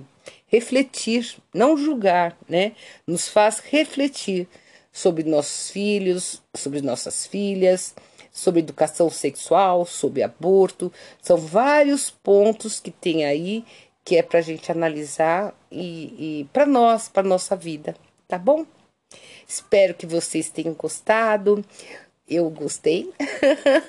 refletir, 0.46 1.36
não 1.54 1.76
julgar, 1.76 2.36
né? 2.48 2.72
Nos 3.06 3.28
faz 3.28 3.58
refletir 3.58 4.48
sobre 4.92 5.24
nossos 5.24 5.70
filhos, 5.70 6.42
sobre 6.54 6.82
nossas 6.82 7.26
filhas, 7.26 7.94
sobre 8.30 8.60
educação 8.60 9.08
sexual, 9.10 9.86
sobre 9.86 10.22
aborto. 10.22 10.92
São 11.20 11.36
vários 11.36 12.10
pontos 12.10 12.78
que 12.78 12.90
tem 12.90 13.24
aí 13.24 13.64
que 14.04 14.16
é 14.16 14.22
para 14.22 14.40
a 14.40 14.42
gente 14.42 14.70
analisar 14.70 15.54
e, 15.70 16.40
e 16.40 16.48
para 16.52 16.66
nós, 16.66 17.08
para 17.08 17.22
nossa 17.22 17.54
vida, 17.54 17.94
tá 18.26 18.36
bom? 18.36 18.66
Espero 19.46 19.94
que 19.94 20.06
vocês 20.06 20.50
tenham 20.50 20.74
gostado 20.74 21.64
eu 22.28 22.48
gostei. 22.50 23.12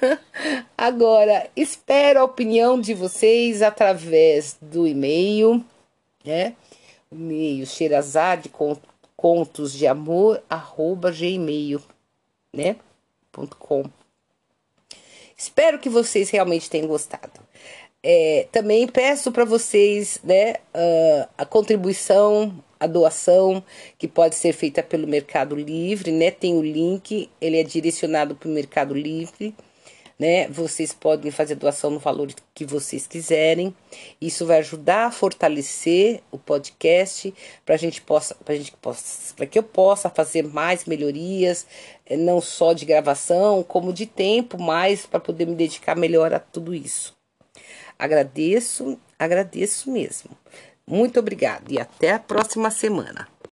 Agora, 0.78 1.50
espero 1.56 2.20
a 2.20 2.24
opinião 2.24 2.80
de 2.80 2.94
vocês 2.94 3.62
através 3.62 4.58
do 4.62 4.88
e-mail, 4.88 5.64
né? 6.26 6.56
E-mail 7.12 7.66
xerazade 7.66 8.50
contos 9.24 9.72
de 9.72 9.88
amor 9.88 10.44
arroba 10.50 11.10
gmail, 11.10 11.82
né? 12.54 12.76
Com. 13.58 13.86
Espero 15.38 15.80
que 15.80 15.88
vocês 15.88 16.30
realmente 16.30 16.70
tenham 16.70 16.90
gostado. 16.90 17.40
É, 18.04 18.50
também 18.52 18.86
peço 18.86 19.32
para 19.32 19.46
vocês, 19.46 20.20
né, 20.26 20.56
uh, 20.76 21.30
a 21.38 21.46
contribuição 21.46 22.54
a 22.78 22.86
doação 22.86 23.64
que 23.98 24.10
pode 24.10 24.36
ser 24.36 24.52
feita 24.52 24.84
pelo 24.84 25.08
Mercado 25.08 25.56
Livre, 25.56 26.12
né? 26.12 26.30
Tem 26.30 26.54
o 26.54 26.62
link, 26.62 27.30
ele 27.40 27.58
é 27.58 27.64
direcionado 27.64 28.36
para 28.36 28.50
o 28.50 28.52
Mercado 28.52 28.94
Livre, 28.94 29.56
né? 30.20 30.48
Vocês 30.48 30.94
podem 30.94 31.32
fazer 31.32 31.56
doação 31.56 31.90
no 31.90 32.00
valor 32.00 32.30
que 32.54 32.66
vocês 32.66 33.08
quiserem. 33.08 33.76
Isso 34.22 34.46
vai 34.46 34.60
ajudar 34.60 35.08
a 35.08 35.12
fortalecer 35.12 36.22
o 36.32 36.38
podcast 36.38 37.34
para 37.66 37.76
a 37.76 37.78
gente 37.78 38.02
possa, 38.02 38.36
para 38.36 38.56
gente 38.56 38.74
possa, 38.74 39.34
para 39.36 39.46
que 39.46 39.58
eu 39.58 39.64
possa 39.64 40.10
fazer 40.10 40.44
mais 40.44 40.86
melhorias, 40.86 41.66
eh, 42.06 42.18
não 42.18 42.40
só 42.42 42.74
de 42.74 42.86
gravação, 42.86 43.64
como 43.64 43.94
de 43.94 44.06
tempo, 44.06 44.62
mais 44.62 45.06
para 45.06 45.20
poder 45.20 45.48
me 45.48 45.56
dedicar 45.56 45.96
melhor 45.96 46.34
a 46.34 46.40
tudo 46.40 46.74
isso. 46.74 47.16
Agradeço, 47.98 49.00
agradeço 49.18 49.92
mesmo. 49.92 50.32
Muito 50.86 51.20
obrigado 51.20 51.72
e 51.72 51.80
até 51.80 52.12
a 52.12 52.20
próxima 52.20 52.70
semana. 52.70 53.33